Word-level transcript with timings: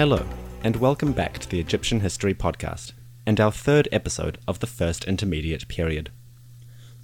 Hello, 0.00 0.24
and 0.64 0.76
welcome 0.76 1.12
back 1.12 1.38
to 1.38 1.46
the 1.46 1.60
Egyptian 1.60 2.00
History 2.00 2.32
Podcast, 2.32 2.92
and 3.26 3.38
our 3.38 3.52
third 3.52 3.86
episode 3.92 4.38
of 4.48 4.60
the 4.60 4.66
First 4.66 5.04
Intermediate 5.04 5.68
Period. 5.68 6.08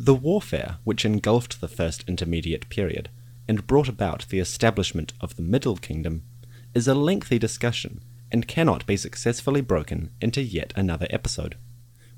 The 0.00 0.14
warfare 0.14 0.78
which 0.84 1.04
engulfed 1.04 1.60
the 1.60 1.68
First 1.68 2.04
Intermediate 2.08 2.70
Period 2.70 3.10
and 3.46 3.66
brought 3.66 3.90
about 3.90 4.24
the 4.30 4.38
establishment 4.38 5.12
of 5.20 5.36
the 5.36 5.42
Middle 5.42 5.76
Kingdom 5.76 6.22
is 6.72 6.88
a 6.88 6.94
lengthy 6.94 7.38
discussion 7.38 8.00
and 8.32 8.48
cannot 8.48 8.86
be 8.86 8.96
successfully 8.96 9.60
broken 9.60 10.08
into 10.22 10.40
yet 10.40 10.72
another 10.74 11.06
episode. 11.10 11.56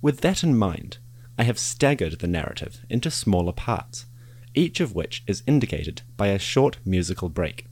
With 0.01 0.21
that 0.21 0.45
in 0.45 0.57
mind, 0.57 0.99
I 1.37 1.43
have 1.43 1.59
staggered 1.59 2.21
the 2.21 2.29
narrative 2.29 2.85
into 2.89 3.11
smaller 3.11 3.53
parts, 3.53 4.07
each 4.55 4.79
of 4.79 4.95
which 4.95 5.25
is 5.27 5.43
indicated 5.45 6.03
by 6.17 6.29
a 6.29 6.39
short 6.39 6.79
musical 6.85 7.29
break. 7.29 7.67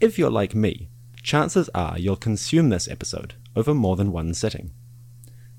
If 0.00 0.18
you're 0.18 0.28
like 0.28 0.56
me, 0.56 0.88
chances 1.22 1.68
are 1.74 1.98
you'll 1.98 2.16
consume 2.16 2.68
this 2.68 2.88
episode 2.88 3.34
over 3.54 3.74
more 3.74 3.96
than 3.96 4.12
one 4.12 4.34
sitting. 4.34 4.72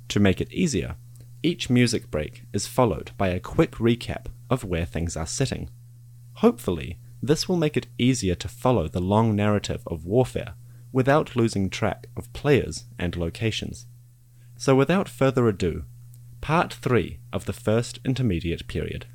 To 0.10 0.20
make 0.20 0.42
it 0.42 0.52
easier, 0.52 0.96
each 1.42 1.70
music 1.70 2.10
break 2.12 2.44
is 2.54 2.68
followed 2.68 3.12
by 3.18 3.30
a 3.30 3.40
quick 3.40 3.72
recap 3.74 4.28
of 4.50 4.64
where 4.64 4.86
things 4.86 5.18
are 5.18 5.26
sitting. 5.26 5.70
Hopefully, 6.36 7.00
this 7.22 7.48
will 7.48 7.58
make 7.58 7.78
it 7.78 7.88
easier 7.98 8.36
to 8.36 8.48
follow 8.48 8.88
the 8.88 9.02
long 9.02 9.36
narrative 9.36 9.82
of 9.88 10.06
warfare 10.06 10.56
without 10.92 11.36
losing 11.36 11.70
track 11.70 12.08
of 12.16 12.32
players 12.34 12.86
and 13.00 13.16
locations. 13.16 13.88
So, 14.58 14.76
without 14.76 15.10
further 15.10 15.48
ado, 15.48 15.86
part 16.42 16.74
3 16.74 17.20
of 17.32 17.46
the 17.46 17.54
First 17.54 18.00
Intermediate 18.06 18.68
Period. 18.68 19.08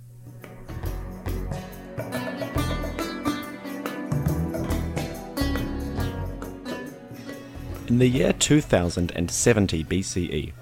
In 7.89 8.01
the 8.01 8.07
year 8.07 8.35
2070 8.35 9.83
BCE, 9.85 10.53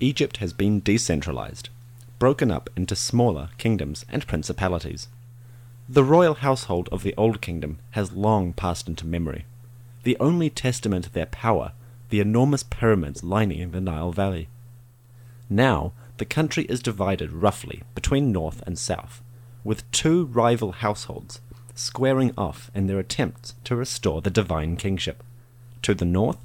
Egypt 0.00 0.36
has 0.36 0.52
been 0.52 0.80
decentralized, 0.80 1.70
broken 2.18 2.50
up 2.50 2.68
into 2.76 2.94
smaller 2.94 3.48
kingdoms 3.56 4.04
and 4.10 4.26
principalities. 4.26 5.08
The 5.88 6.04
royal 6.04 6.34
household 6.34 6.90
of 6.92 7.02
the 7.02 7.14
Old 7.16 7.40
Kingdom 7.40 7.78
has 7.92 8.12
long 8.12 8.52
passed 8.52 8.86
into 8.86 9.06
memory, 9.06 9.46
the 10.02 10.18
only 10.20 10.50
testament 10.50 11.06
of 11.06 11.14
their 11.14 11.24
power 11.24 11.72
the 12.10 12.20
enormous 12.20 12.62
pyramids 12.62 13.24
lining 13.24 13.70
the 13.70 13.80
Nile 13.80 14.12
Valley. 14.12 14.48
Now, 15.48 15.92
the 16.18 16.26
country 16.26 16.64
is 16.64 16.82
divided 16.82 17.32
roughly 17.32 17.82
between 17.94 18.30
north 18.30 18.62
and 18.66 18.78
south, 18.78 19.22
with 19.64 19.90
two 19.90 20.26
rival 20.26 20.72
households 20.72 21.40
squaring 21.74 22.34
off 22.36 22.70
in 22.74 22.88
their 22.88 22.98
attempts 22.98 23.54
to 23.64 23.74
restore 23.74 24.20
the 24.20 24.28
divine 24.28 24.76
kingship. 24.76 25.22
To 25.80 25.94
the 25.94 26.04
north, 26.04 26.36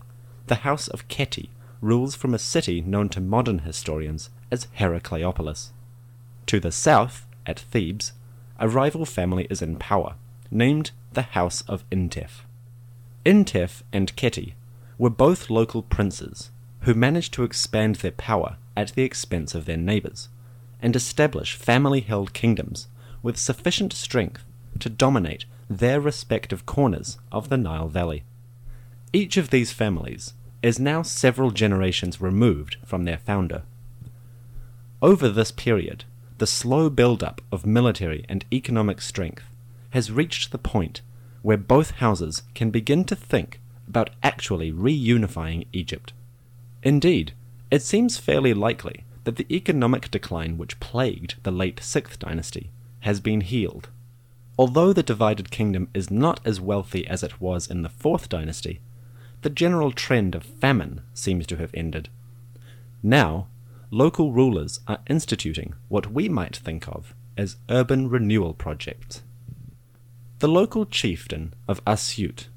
the 0.50 0.56
House 0.56 0.88
of 0.88 1.08
Khety 1.08 1.50
rules 1.80 2.16
from 2.16 2.34
a 2.34 2.40
city 2.40 2.82
known 2.82 3.08
to 3.10 3.22
modern 3.22 3.60
historians 3.60 4.32
as 4.52 4.68
Heracleopolis. 4.78 5.70
To 6.48 6.60
the 6.60 6.72
south, 6.72 7.28
at 7.46 7.60
Thebes, 7.60 8.14
a 8.58 8.68
rival 8.68 9.06
family 9.06 9.46
is 9.52 9.62
in 9.62 9.78
power, 9.78 10.16
named 10.50 10.90
the 11.14 11.22
House 11.22 11.62
of 11.68 11.88
Intef. 11.92 12.42
Intef 13.24 13.84
and 13.94 14.16
Khety 14.16 14.54
were 14.98 15.12
both 15.12 15.52
local 15.52 15.84
princes 15.84 16.50
who 16.82 16.96
managed 16.96 17.34
to 17.36 17.44
expand 17.44 17.98
their 17.98 18.12
power 18.12 18.58
at 18.76 18.94
the 18.94 19.04
expense 19.04 19.54
of 19.54 19.66
their 19.66 19.78
neighbors 19.78 20.30
and 20.82 20.96
establish 20.96 21.56
family 21.56 22.02
held 22.02 22.34
kingdoms 22.34 22.88
with 23.22 23.38
sufficient 23.38 23.94
strength 23.94 24.44
to 24.80 24.90
dominate 24.90 25.46
their 25.70 26.02
respective 26.02 26.66
corners 26.66 27.20
of 27.32 27.50
the 27.50 27.58
Nile 27.58 27.88
Valley. 27.88 28.24
Each 29.14 29.38
of 29.38 29.52
these 29.52 29.72
families 29.72 30.34
is 30.62 30.80
now 30.80 31.02
several 31.02 31.52
generations 31.52 32.20
removed 32.20 32.78
from 32.86 33.06
their 33.06 33.18
founder. 33.18 33.64
Over 35.02 35.30
this 35.30 35.52
period, 35.52 36.04
the 36.38 36.48
slow 36.48 36.90
build-up 36.90 37.42
of 37.52 37.66
military 37.66 38.26
and 38.28 38.46
economic 38.52 39.02
strength 39.02 39.46
has 39.92 40.12
reached 40.12 40.52
the 40.52 40.58
point 40.58 41.02
where 41.42 41.58
both 41.58 41.92
houses 41.92 42.44
can 42.54 42.70
begin 42.70 43.06
to 43.06 43.16
think 43.16 43.60
about 43.88 44.10
actually 44.22 44.72
reunifying 44.72 45.66
Egypt. 45.72 46.14
Indeed, 46.84 47.34
it 47.72 47.82
seems 47.82 48.18
fairly 48.18 48.54
likely 48.54 49.04
that 49.24 49.38
the 49.38 49.48
economic 49.54 50.12
decline 50.12 50.58
which 50.58 50.80
plagued 50.80 51.36
the 51.44 51.52
late 51.52 51.78
6th 51.78 52.20
dynasty 52.20 52.72
has 53.02 53.20
been 53.20 53.42
healed. 53.42 53.90
Although 54.58 54.92
the 54.92 55.04
divided 55.04 55.52
kingdom 55.52 55.88
is 55.94 56.12
not 56.12 56.42
as 56.46 56.60
wealthy 56.60 57.08
as 57.08 57.24
it 57.24 57.40
was 57.40 57.68
in 57.68 57.82
the 57.82 57.90
4th 57.90 58.28
dynasty, 58.28 58.82
the 59.42 59.50
general 59.50 59.92
trend 59.92 60.36
of 60.36 60.44
famine 60.44 61.02
seems 61.14 61.48
to 61.48 61.56
have 61.58 61.72
ended. 61.74 62.10
Now, 63.02 63.48
local 63.92 64.32
rulers 64.32 64.82
are 64.88 65.00
instituting 65.08 65.74
what 65.88 66.12
we 66.12 66.28
might 66.30 66.58
think 66.58 66.88
of 66.88 67.14
as 67.38 67.58
urban 67.70 68.10
renewal 68.10 68.54
projects. 68.54 69.24
The 70.40 70.48
local 70.48 70.86
chieftain 70.86 71.54
of 71.68 71.84
Asyut, 71.86 72.48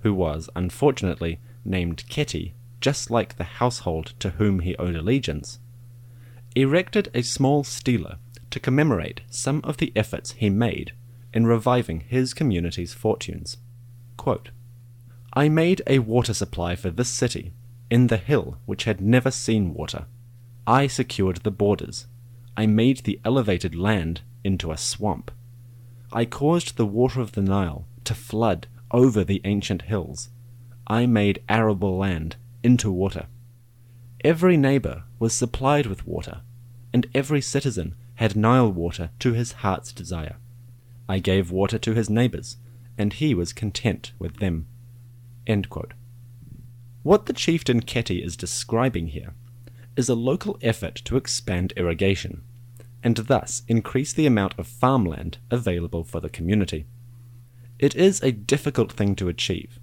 who 0.00 0.14
was 0.14 0.48
unfortunately 0.56 1.40
named 1.64 2.04
Khety, 2.08 2.52
just 2.80 3.10
like 3.10 3.36
the 3.36 3.44
household 3.44 4.14
to 4.18 4.30
whom 4.30 4.60
he 4.60 4.76
owed 4.76 4.96
allegiance, 4.96 5.58
erected 6.56 7.10
a 7.14 7.22
small 7.22 7.64
stela 7.64 8.18
to 8.50 8.60
commemorate 8.60 9.20
some 9.30 9.60
of 9.62 9.76
the 9.76 9.92
efforts 9.94 10.32
he 10.32 10.50
made 10.50 10.92
in 11.32 11.46
reviving 11.46 12.00
his 12.00 12.34
community's 12.34 12.92
fortunes. 12.94 13.58
Quote, 14.16 14.50
I 15.32 15.48
made 15.48 15.82
a 15.86 16.00
water 16.00 16.34
supply 16.34 16.74
for 16.74 16.90
this 16.90 17.08
city, 17.08 17.52
in 17.88 18.08
the 18.08 18.16
hill 18.16 18.58
which 18.66 18.84
had 18.84 19.00
never 19.00 19.30
seen 19.30 19.74
water. 19.74 20.06
I 20.66 20.86
secured 20.86 21.38
the 21.38 21.50
borders. 21.50 22.06
I 22.56 22.66
made 22.66 22.98
the 22.98 23.20
elevated 23.24 23.74
land 23.74 24.22
into 24.42 24.72
a 24.72 24.76
swamp. 24.76 25.30
I 26.12 26.24
caused 26.24 26.76
the 26.76 26.86
water 26.86 27.20
of 27.20 27.32
the 27.32 27.42
Nile 27.42 27.86
to 28.04 28.14
flood 28.14 28.66
over 28.90 29.22
the 29.22 29.40
ancient 29.44 29.82
hills. 29.82 30.30
I 30.86 31.06
made 31.06 31.42
arable 31.48 31.96
land 31.96 32.36
into 32.64 32.90
water. 32.90 33.26
Every 34.24 34.56
neighbor 34.56 35.04
was 35.20 35.32
supplied 35.32 35.86
with 35.86 36.06
water, 36.06 36.40
and 36.92 37.06
every 37.14 37.40
citizen 37.40 37.94
had 38.16 38.36
Nile 38.36 38.70
water 38.70 39.10
to 39.20 39.32
his 39.32 39.52
heart's 39.52 39.92
desire. 39.92 40.36
I 41.08 41.20
gave 41.20 41.52
water 41.52 41.78
to 41.78 41.94
his 41.94 42.10
neighbors, 42.10 42.56
and 42.98 43.12
he 43.12 43.34
was 43.34 43.52
content 43.52 44.12
with 44.18 44.38
them. 44.38 44.66
What 47.02 47.26
the 47.26 47.32
chieftain 47.32 47.80
Khety 47.80 48.24
is 48.24 48.36
describing 48.36 49.08
here 49.08 49.34
is 49.96 50.08
a 50.08 50.14
local 50.14 50.56
effort 50.62 50.94
to 51.06 51.16
expand 51.16 51.72
irrigation, 51.76 52.42
and 53.02 53.16
thus 53.16 53.62
increase 53.66 54.12
the 54.12 54.26
amount 54.26 54.56
of 54.58 54.68
farmland 54.68 55.38
available 55.50 56.04
for 56.04 56.20
the 56.20 56.28
community. 56.28 56.86
It 57.80 57.96
is 57.96 58.22
a 58.22 58.30
difficult 58.30 58.92
thing 58.92 59.16
to 59.16 59.28
achieve, 59.28 59.80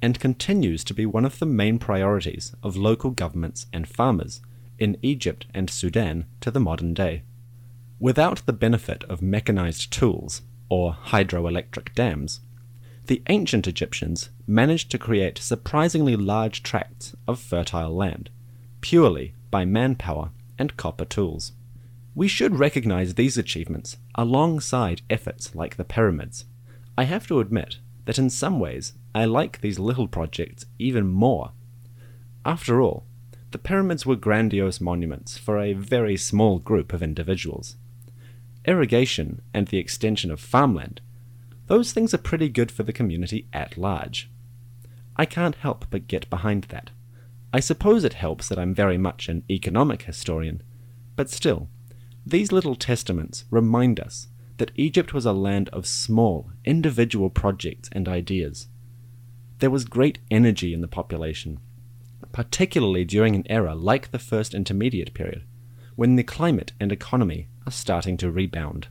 and 0.00 0.20
continues 0.20 0.84
to 0.84 0.94
be 0.94 1.04
one 1.04 1.24
of 1.24 1.40
the 1.40 1.46
main 1.46 1.80
priorities 1.80 2.54
of 2.62 2.76
local 2.76 3.10
governments 3.10 3.66
and 3.72 3.88
farmers 3.88 4.40
in 4.78 4.96
Egypt 5.02 5.46
and 5.52 5.68
Sudan 5.68 6.26
to 6.42 6.52
the 6.52 6.60
modern 6.60 6.94
day. 6.94 7.22
Without 7.98 8.46
the 8.46 8.52
benefit 8.52 9.02
of 9.04 9.20
mechanized 9.20 9.92
tools 9.92 10.42
or 10.68 10.96
hydroelectric 11.06 11.92
dams, 11.94 12.40
the 13.08 13.22
ancient 13.28 13.66
Egyptians 13.66 14.28
managed 14.46 14.90
to 14.90 14.98
create 14.98 15.38
surprisingly 15.38 16.14
large 16.14 16.62
tracts 16.62 17.16
of 17.26 17.40
fertile 17.40 17.94
land, 17.94 18.28
purely 18.82 19.34
by 19.50 19.64
manpower 19.64 20.30
and 20.58 20.76
copper 20.76 21.06
tools. 21.06 21.52
We 22.14 22.28
should 22.28 22.58
recognize 22.58 23.14
these 23.14 23.38
achievements 23.38 23.96
alongside 24.14 25.02
efforts 25.08 25.54
like 25.54 25.76
the 25.76 25.84
pyramids. 25.84 26.44
I 26.98 27.04
have 27.04 27.26
to 27.28 27.40
admit 27.40 27.78
that 28.04 28.18
in 28.18 28.28
some 28.28 28.60
ways 28.60 28.92
I 29.14 29.24
like 29.24 29.60
these 29.60 29.78
little 29.78 30.08
projects 30.08 30.66
even 30.78 31.08
more. 31.08 31.52
After 32.44 32.80
all, 32.80 33.06
the 33.52 33.58
pyramids 33.58 34.04
were 34.04 34.16
grandiose 34.16 34.80
monuments 34.80 35.38
for 35.38 35.58
a 35.58 35.72
very 35.72 36.16
small 36.16 36.58
group 36.58 36.92
of 36.92 37.02
individuals. 37.02 37.76
irrigation, 38.66 39.40
and 39.54 39.68
the 39.68 39.78
extension 39.78 40.30
of 40.30 40.38
farmland, 40.38 41.00
those 41.68 41.92
things 41.92 42.12
are 42.12 42.18
pretty 42.18 42.48
good 42.48 42.70
for 42.72 42.82
the 42.82 42.92
community 42.92 43.46
at 43.52 43.78
large. 43.78 44.30
I 45.16 45.24
can't 45.24 45.54
help 45.56 45.86
but 45.90 46.08
get 46.08 46.28
behind 46.30 46.64
that. 46.64 46.90
I 47.52 47.60
suppose 47.60 48.04
it 48.04 48.14
helps 48.14 48.48
that 48.48 48.58
I'm 48.58 48.74
very 48.74 48.98
much 48.98 49.28
an 49.28 49.44
economic 49.48 50.02
historian, 50.02 50.62
but 51.16 51.30
still, 51.30 51.68
these 52.26 52.52
little 52.52 52.74
testaments 52.74 53.44
remind 53.50 54.00
us 54.00 54.28
that 54.58 54.72
Egypt 54.74 55.14
was 55.14 55.24
a 55.24 55.32
land 55.32 55.68
of 55.70 55.86
small, 55.86 56.50
individual 56.64 57.30
projects 57.30 57.88
and 57.92 58.08
ideas. 58.08 58.68
There 59.60 59.70
was 59.70 59.84
great 59.84 60.18
energy 60.30 60.74
in 60.74 60.80
the 60.80 60.88
population, 60.88 61.58
particularly 62.32 63.04
during 63.04 63.34
an 63.34 63.46
era 63.48 63.74
like 63.74 64.10
the 64.10 64.18
First 64.18 64.54
Intermediate 64.54 65.14
Period, 65.14 65.44
when 65.96 66.16
the 66.16 66.22
climate 66.22 66.72
and 66.78 66.92
economy 66.92 67.48
are 67.66 67.72
starting 67.72 68.16
to 68.18 68.30
rebound. 68.30 68.88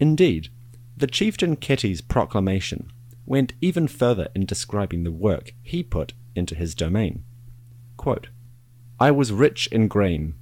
Indeed, 0.00 0.48
the 0.96 1.06
chieftain 1.06 1.56
Khety's 1.56 2.00
proclamation 2.00 2.90
went 3.26 3.52
even 3.60 3.86
further 3.86 4.28
in 4.34 4.46
describing 4.46 5.04
the 5.04 5.12
work 5.12 5.52
he 5.62 5.82
put 5.82 6.14
into 6.34 6.54
his 6.54 6.74
domain. 6.74 7.22
Quote, 7.98 8.28
I 8.98 9.10
was 9.10 9.32
rich 9.32 9.66
in 9.66 9.88
grain. 9.88 10.34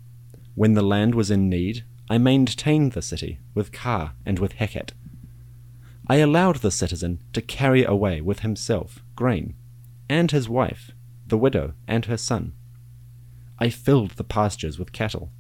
When 0.55 0.75
the 0.75 0.83
land 0.83 1.17
was 1.17 1.31
in 1.31 1.49
need, 1.49 1.85
I 2.09 2.19
maintained 2.19 2.93
the 2.93 3.03
city 3.03 3.41
with 3.53 3.73
Ka 3.73 4.13
and 4.25 4.39
with 4.39 4.55
Heket. 4.55 4.91
I 6.07 6.17
allowed 6.17 6.57
the 6.57 6.71
citizen 6.71 7.21
to 7.33 7.41
carry 7.41 7.83
away 7.83 8.21
with 8.21 8.41
himself 8.41 9.03
grain, 9.17 9.55
and 10.09 10.31
his 10.31 10.49
wife, 10.49 10.93
the 11.27 11.39
widow, 11.39 11.73
and 11.89 12.05
her 12.05 12.19
son. 12.19 12.53
I 13.59 13.71
filled 13.71 14.13
the 14.13 14.25
pastures 14.25 14.79
with 14.79 14.93
cattle. 14.93 15.33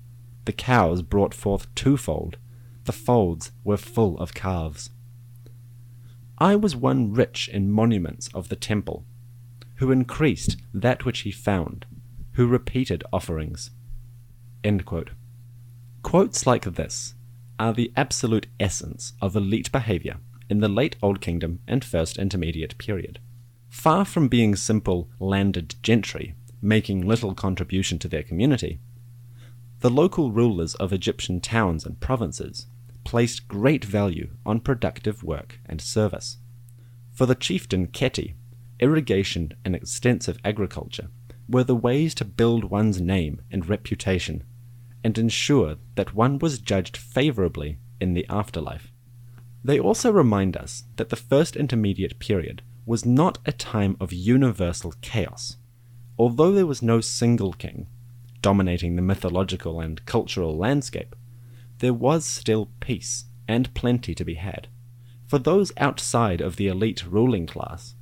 The 0.46 0.52
cows 0.52 1.02
brought 1.02 1.34
forth 1.34 1.72
twofold. 1.74 2.38
The 2.84 2.92
folds 2.92 3.52
were 3.62 3.76
full 3.76 4.18
of 4.18 4.34
calves. 4.34 4.90
I 6.38 6.56
was 6.56 6.74
one 6.74 7.12
rich 7.12 7.48
in 7.48 7.70
monuments 7.70 8.28
of 8.34 8.48
the 8.48 8.56
temple, 8.56 9.04
who 9.76 9.92
increased 9.92 10.56
that 10.72 11.04
which 11.04 11.20
he 11.20 11.30
found, 11.30 11.86
who 12.32 12.46
repeated 12.46 13.04
offerings. 13.12 13.70
Quotes 16.02 16.46
like 16.46 16.64
this 16.64 17.14
are 17.58 17.72
the 17.72 17.92
absolute 17.96 18.46
essence 18.58 19.12
of 19.20 19.36
elite 19.36 19.70
behavior 19.70 20.16
in 20.50 20.60
the 20.60 20.68
late 20.68 20.96
Old 21.02 21.20
Kingdom 21.20 21.60
and 21.68 21.84
First 21.84 22.18
Intermediate 22.18 22.76
period. 22.78 23.20
Far 23.68 24.04
from 24.04 24.28
being 24.28 24.56
simple 24.56 25.08
landed 25.18 25.76
gentry 25.82 26.34
making 26.60 27.06
little 27.06 27.34
contribution 27.34 27.98
to 27.98 28.08
their 28.08 28.22
community, 28.22 28.80
the 29.80 29.90
local 29.90 30.32
rulers 30.32 30.74
of 30.76 30.92
Egyptian 30.92 31.40
towns 31.40 31.84
and 31.84 32.00
provinces 32.00 32.66
placed 33.04 33.48
great 33.48 33.84
value 33.84 34.30
on 34.44 34.60
productive 34.60 35.22
work 35.22 35.60
and 35.66 35.80
service. 35.80 36.38
For 37.12 37.26
the 37.26 37.34
chieftain 37.34 37.86
Khety, 37.88 38.34
irrigation 38.80 39.52
and 39.64 39.76
extensive 39.76 40.38
agriculture 40.44 41.08
were 41.48 41.64
the 41.64 41.76
ways 41.76 42.14
to 42.16 42.24
build 42.24 42.64
one's 42.64 43.00
name 43.00 43.42
and 43.50 43.68
reputation 43.68 44.42
and 45.04 45.16
ensure 45.18 45.76
that 45.94 46.14
one 46.14 46.38
was 46.38 46.58
judged 46.58 46.96
favorably 46.96 47.78
in 48.00 48.14
the 48.14 48.26
afterlife. 48.28 48.90
They 49.62 49.78
also 49.78 50.10
remind 50.10 50.56
us 50.56 50.84
that 50.96 51.10
the 51.10 51.16
First 51.16 51.56
Intermediate 51.56 52.18
Period 52.18 52.62
was 52.86 53.04
not 53.04 53.38
a 53.46 53.52
time 53.52 53.96
of 54.00 54.12
universal 54.12 54.94
chaos. 55.00 55.56
Although 56.18 56.52
there 56.52 56.66
was 56.66 56.82
no 56.82 57.00
single 57.00 57.52
king 57.52 57.86
dominating 58.42 58.94
the 58.94 59.02
mythological 59.02 59.80
and 59.80 60.04
cultural 60.04 60.56
landscape, 60.56 61.16
there 61.84 61.92
was 61.92 62.24
still 62.24 62.70
peace 62.80 63.26
and 63.46 63.74
plenty 63.74 64.14
to 64.14 64.24
be 64.24 64.36
had. 64.36 64.68
For 65.26 65.38
those 65.38 65.70
outside 65.76 66.40
of 66.40 66.56
the 66.56 66.66
elite 66.66 67.04
ruling 67.06 67.46
class, 67.46 67.94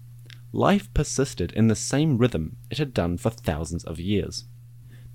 life 0.52 0.94
persisted 0.94 1.50
in 1.50 1.67
the 1.67 1.75
same 1.75 2.17
rhythm 2.17 2.58
it 2.70 2.79
had 2.79 2.94
done 2.94 3.19
for 3.19 3.31
thousands 3.31 3.82
of 3.82 3.99
years. 3.99 4.44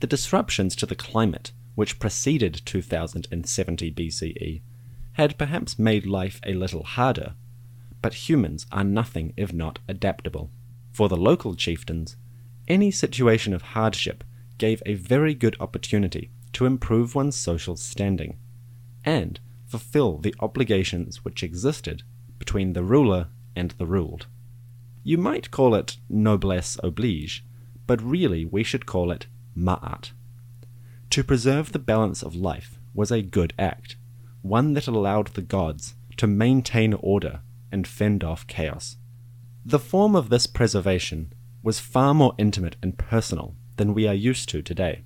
The 0.01 0.07
disruptions 0.07 0.75
to 0.75 0.85
the 0.85 0.95
climate 0.95 1.53
which 1.75 1.97
preceded 1.97 2.61
2070 2.65 3.89
BCE 3.93 4.61
had 5.13 5.37
perhaps 5.37 5.79
made 5.79 6.05
life 6.05 6.41
a 6.45 6.53
little 6.53 6.83
harder, 6.83 7.35
but 8.01 8.27
humans 8.27 8.67
are 8.69 8.83
nothing 8.83 9.31
if 9.37 9.53
not 9.53 9.79
adaptable. 9.87 10.51
For 10.91 11.07
the 11.07 11.15
local 11.15 11.55
chieftains, 11.55 12.17
any 12.67 12.91
situation 12.91 13.53
of 13.53 13.61
hardship 13.61 14.25
gave 14.57 14.83
a 14.85 14.95
very 14.95 15.33
good 15.33 15.55
opportunity 15.61 16.31
to 16.51 16.65
improve 16.65 17.15
one's 17.15 17.37
social 17.37 17.77
standing 17.77 18.35
and 19.07 19.39
fulfill 19.65 20.18
the 20.18 20.36
obligations 20.42 21.24
which 21.24 21.42
existed 21.42 22.04
between 22.38 22.74
the 22.74 22.83
ruler 22.83 23.30
and 23.56 23.71
the 23.77 23.86
ruled. 23.86 24.27
You 25.01 25.18
might 25.18 25.50
call 25.50 25.74
it 25.75 25.95
noblesse 26.09 26.77
oblige, 26.83 27.45
but 27.88 28.01
really 28.01 28.44
we 28.44 28.63
should 28.63 28.86
call 28.86 29.09
it 29.09 29.27
ma'at. 29.57 30.12
To 31.12 31.24
preserve 31.24 31.71
the 31.71 31.80
balance 31.80 32.21
of 32.21 32.36
life 32.36 32.80
was 32.94 33.09
a 33.09 33.21
good 33.21 33.54
act, 33.57 33.95
one 34.42 34.74
that 34.74 34.88
allowed 34.88 35.27
the 35.27 35.42
gods 35.42 35.95
to 36.18 36.27
maintain 36.27 36.94
order 36.94 37.39
and 37.71 37.88
fend 37.88 38.25
off 38.25 38.45
chaos. 38.45 38.98
The 39.65 39.80
form 39.80 40.18
of 40.18 40.27
this 40.27 40.48
preservation 40.48 41.31
was 41.63 41.80
far 41.80 42.13
more 42.13 42.36
intimate 42.38 42.75
and 42.83 42.98
personal 42.98 43.56
than 43.77 43.94
we 43.94 44.06
are 44.06 44.13
used 44.13 44.50
to 44.50 44.62
today. 44.62 45.03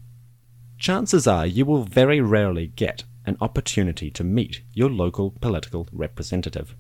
Chances 0.80 1.28
are 1.28 1.46
you 1.46 1.66
will 1.66 1.84
very 1.84 2.20
rarely 2.20 2.66
get 2.66 3.04
an 3.26 3.38
opportunity 3.40 4.10
to 4.12 4.24
meet 4.24 4.62
your 4.74 4.90
local 4.90 5.32
political 5.42 5.88
representative, 5.92 6.76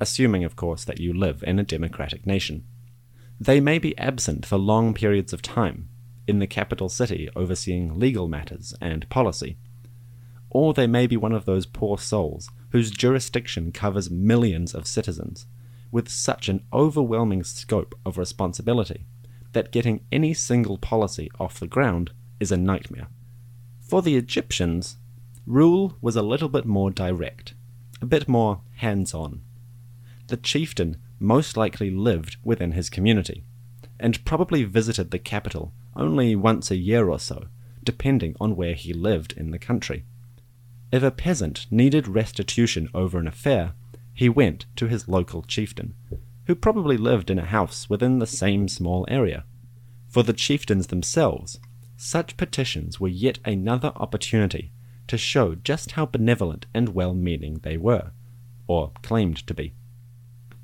assuming, 0.00 0.44
of 0.44 0.56
course, 0.56 0.84
that 0.84 1.00
you 1.00 1.12
live 1.12 1.42
in 1.44 1.58
a 1.58 1.64
democratic 1.64 2.26
nation. 2.26 2.64
They 3.38 3.60
may 3.60 3.78
be 3.78 3.96
absent 3.98 4.44
for 4.44 4.58
long 4.58 4.94
periods 4.94 5.32
of 5.32 5.42
time, 5.42 5.88
in 6.26 6.38
the 6.38 6.46
capital 6.46 6.88
city 6.88 7.28
overseeing 7.34 7.98
legal 7.98 8.28
matters 8.28 8.74
and 8.80 9.08
policy, 9.08 9.56
or 10.48 10.74
they 10.74 10.86
may 10.86 11.06
be 11.06 11.16
one 11.16 11.32
of 11.32 11.44
those 11.44 11.66
poor 11.66 11.98
souls 11.98 12.50
whose 12.70 12.90
jurisdiction 12.90 13.72
covers 13.72 14.10
millions 14.10 14.74
of 14.74 14.86
citizens, 14.86 15.46
with 15.90 16.08
such 16.08 16.48
an 16.48 16.64
overwhelming 16.72 17.42
scope 17.42 17.94
of 18.06 18.18
responsibility 18.18 19.06
that 19.52 19.72
getting 19.72 20.04
any 20.12 20.32
single 20.32 20.78
policy 20.78 21.28
off 21.40 21.58
the 21.58 21.66
ground 21.66 22.10
is 22.38 22.52
a 22.52 22.56
nightmare. 22.56 23.08
For 23.80 24.02
the 24.02 24.16
Egyptians, 24.16 24.98
rule 25.50 25.96
was 26.00 26.14
a 26.14 26.22
little 26.22 26.48
bit 26.48 26.64
more 26.64 26.92
direct, 26.92 27.54
a 28.00 28.06
bit 28.06 28.28
more 28.28 28.60
hands 28.76 29.12
on. 29.12 29.42
The 30.28 30.36
chieftain 30.36 30.96
most 31.18 31.56
likely 31.56 31.90
lived 31.90 32.36
within 32.44 32.72
his 32.72 32.88
community, 32.88 33.44
and 33.98 34.24
probably 34.24 34.62
visited 34.62 35.10
the 35.10 35.18
capital 35.18 35.72
only 35.96 36.36
once 36.36 36.70
a 36.70 36.76
year 36.76 37.10
or 37.10 37.18
so, 37.18 37.48
depending 37.82 38.36
on 38.40 38.54
where 38.54 38.74
he 38.74 38.92
lived 38.92 39.32
in 39.36 39.50
the 39.50 39.58
country. 39.58 40.04
If 40.92 41.02
a 41.02 41.10
peasant 41.10 41.66
needed 41.68 42.06
restitution 42.06 42.88
over 42.94 43.18
an 43.18 43.26
affair, 43.26 43.74
he 44.14 44.28
went 44.28 44.66
to 44.76 44.86
his 44.86 45.08
local 45.08 45.42
chieftain, 45.42 45.94
who 46.46 46.54
probably 46.54 46.96
lived 46.96 47.28
in 47.28 47.40
a 47.40 47.44
house 47.44 47.90
within 47.90 48.20
the 48.20 48.26
same 48.26 48.68
small 48.68 49.04
area. 49.08 49.44
For 50.08 50.22
the 50.22 50.32
chieftains 50.32 50.86
themselves, 50.86 51.58
such 51.96 52.36
petitions 52.36 53.00
were 53.00 53.08
yet 53.08 53.40
another 53.44 53.92
opportunity 53.96 54.72
to 55.10 55.18
show 55.18 55.56
just 55.56 55.90
how 55.92 56.06
benevolent 56.06 56.66
and 56.72 56.90
well 56.90 57.14
meaning 57.14 57.58
they 57.64 57.76
were, 57.76 58.12
or 58.68 58.92
claimed 59.02 59.44
to 59.44 59.52
be. 59.52 59.74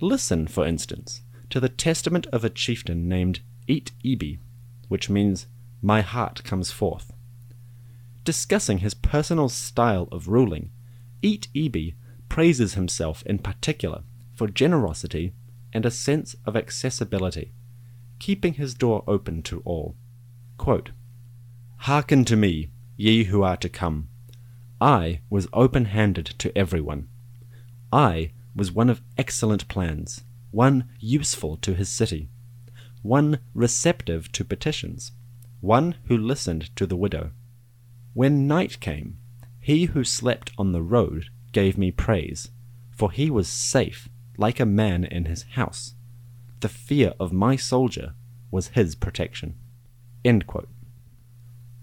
Listen, 0.00 0.46
for 0.46 0.64
instance, 0.64 1.22
to 1.50 1.58
the 1.58 1.68
testament 1.68 2.28
of 2.28 2.44
a 2.44 2.48
chieftain 2.48 3.08
named 3.08 3.40
Eat 3.66 3.90
Ibi, 4.04 4.38
which 4.86 5.10
means, 5.10 5.48
My 5.82 6.00
heart 6.00 6.44
comes 6.44 6.70
forth. 6.70 7.12
Discussing 8.22 8.78
his 8.78 8.94
personal 8.94 9.48
style 9.48 10.06
of 10.12 10.28
ruling, 10.28 10.70
Iti-ibi 11.22 11.96
praises 12.28 12.74
himself 12.74 13.24
in 13.26 13.38
particular 13.38 14.04
for 14.32 14.46
generosity 14.46 15.32
and 15.72 15.84
a 15.84 15.90
sense 15.90 16.36
of 16.44 16.54
accessibility, 16.54 17.50
keeping 18.20 18.54
his 18.54 18.74
door 18.74 19.02
open 19.08 19.42
to 19.42 19.60
all. 19.64 19.96
Quote, 20.56 20.90
Hearken 21.78 22.24
to 22.26 22.36
me, 22.36 22.70
ye 22.96 23.24
who 23.24 23.42
are 23.42 23.56
to 23.56 23.68
come. 23.68 24.08
I 24.80 25.21
was 25.30 25.49
open 25.54 25.87
handed 25.87 26.26
to 26.38 26.56
everyone. 26.56 27.09
I 27.90 28.33
was 28.54 28.71
one 28.71 28.90
of 28.90 29.00
excellent 29.16 29.68
plans, 29.68 30.23
one 30.50 30.85
useful 31.00 31.56
to 31.59 31.73
his 31.73 31.88
city, 31.88 32.28
one 33.02 33.38
receptive 33.54 34.30
to 34.33 34.45
petitions, 34.45 35.12
one 35.61 35.95
who 36.09 36.18
listened 36.18 36.75
to 36.76 36.87
the 36.87 36.97
widow. 36.97 37.30
When 38.12 38.47
night 38.47 38.78
came, 38.80 39.18
he 39.61 39.87
who 39.87 40.04
slept 40.04 40.52
on 40.59 40.73
the 40.73 40.83
road 40.83 41.30
gave 41.52 41.78
me 41.78 41.90
praise, 41.90 42.50
for 42.90 43.11
he 43.11 43.30
was 43.30 43.49
safe 43.49 44.11
like 44.37 44.61
a 44.61 44.66
man 44.66 45.04
in 45.04 45.25
his 45.25 45.45
house. 45.52 45.95
The 46.61 46.68
fear 46.68 47.14
of 47.18 47.33
my 47.33 47.56
soldier 47.56 48.14
was 48.50 48.68
his 48.68 48.95
protection. 48.95 49.54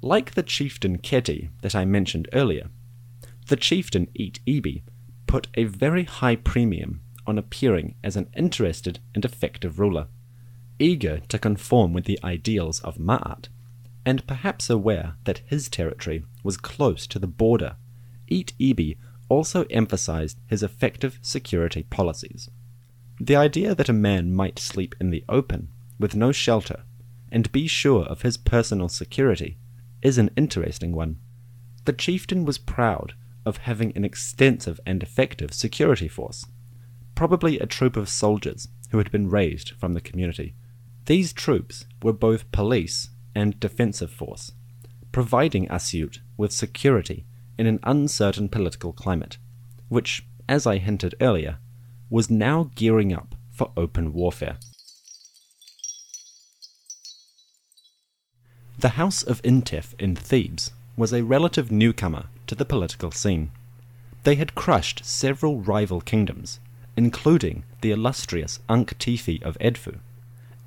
Like 0.01 0.33
the 0.35 0.43
chieftain 0.43 0.99
Khety 0.99 1.49
that 1.61 1.73
I 1.73 1.85
mentioned 1.85 2.29
earlier, 2.33 2.69
the 3.47 3.55
chieftain 3.55 4.07
Iti-ibi 4.15 4.83
put 5.27 5.47
a 5.55 5.63
very 5.65 6.03
high 6.03 6.35
premium 6.35 7.01
on 7.25 7.37
appearing 7.37 7.95
as 8.03 8.15
an 8.15 8.29
interested 8.35 8.99
and 9.15 9.25
effective 9.25 9.79
ruler, 9.79 10.07
eager 10.79 11.19
to 11.29 11.39
conform 11.39 11.93
with 11.93 12.05
the 12.05 12.19
ideals 12.23 12.79
of 12.81 12.97
Ma'at, 12.97 13.47
and 14.05 14.27
perhaps 14.27 14.69
aware 14.69 15.15
that 15.23 15.41
his 15.45 15.69
territory 15.69 16.23
was 16.43 16.57
close 16.57 17.07
to 17.07 17.19
the 17.19 17.27
border. 17.27 17.77
Iti-ibi 18.27 18.97
also 19.29 19.63
emphasized 19.69 20.39
his 20.47 20.61
effective 20.61 21.19
security 21.21 21.83
policies. 21.83 22.49
The 23.19 23.35
idea 23.35 23.73
that 23.75 23.89
a 23.89 23.93
man 23.93 24.33
might 24.33 24.59
sleep 24.59 24.95
in 24.99 25.09
the 25.09 25.23
open, 25.29 25.69
with 25.99 26.15
no 26.15 26.31
shelter, 26.31 26.83
and 27.31 27.51
be 27.51 27.67
sure 27.67 28.03
of 28.05 28.21
his 28.21 28.37
personal 28.37 28.89
security 28.89 29.57
is 30.01 30.17
an 30.17 30.29
interesting 30.35 30.93
one. 30.93 31.19
The 31.85 31.93
chieftain 31.93 32.45
was 32.45 32.57
proud 32.57 33.13
of 33.45 33.57
having 33.57 33.91
an 33.95 34.05
extensive 34.05 34.79
and 34.85 35.03
effective 35.03 35.53
security 35.53 36.07
force, 36.07 36.45
probably 37.15 37.59
a 37.59 37.65
troop 37.65 37.97
of 37.97 38.09
soldiers 38.09 38.67
who 38.91 38.97
had 38.97 39.11
been 39.11 39.29
raised 39.29 39.71
from 39.71 39.93
the 39.93 40.01
community. 40.01 40.53
These 41.05 41.33
troops 41.33 41.85
were 42.01 42.13
both 42.13 42.51
police 42.51 43.09
and 43.35 43.59
defensive 43.59 44.11
force, 44.11 44.51
providing 45.11 45.67
Asyut 45.67 46.19
with 46.37 46.51
security 46.51 47.25
in 47.57 47.67
an 47.67 47.79
uncertain 47.83 48.49
political 48.49 48.93
climate, 48.93 49.37
which, 49.89 50.25
as 50.47 50.65
I 50.65 50.77
hinted 50.77 51.15
earlier, 51.19 51.57
was 52.09 52.29
now 52.29 52.71
gearing 52.75 53.13
up 53.13 53.35
for 53.51 53.71
open 53.75 54.13
warfare. 54.13 54.57
The 58.79 58.89
House 58.89 59.23
of 59.23 59.41
Intef 59.43 59.93
in 59.99 60.15
Thebes 60.15 60.71
was 60.97 61.13
a 61.13 61.23
relative 61.23 61.71
newcomer 61.71 62.25
to 62.47 62.55
the 62.55 62.65
political 62.65 63.11
scene. 63.11 63.51
They 64.23 64.35
had 64.35 64.55
crushed 64.55 65.05
several 65.05 65.61
rival 65.61 66.01
kingdoms, 66.01 66.59
including 66.95 67.63
the 67.81 67.91
illustrious 67.91 68.59
Ankhtifi 68.69 69.41
of 69.43 69.57
Edfu, 69.59 69.99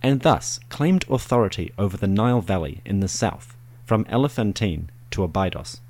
and 0.02 0.21
thus 0.21 0.61
claimed 0.68 1.04
authority 1.09 1.73
over 1.78 1.97
the 1.97 2.06
Nile 2.06 2.40
Valley 2.40 2.80
in 2.85 3.00
the 3.00 3.09
south, 3.09 3.56
from 3.85 4.06
Elephantine 4.09 4.90
to 5.11 5.23
Abydos. 5.23 5.80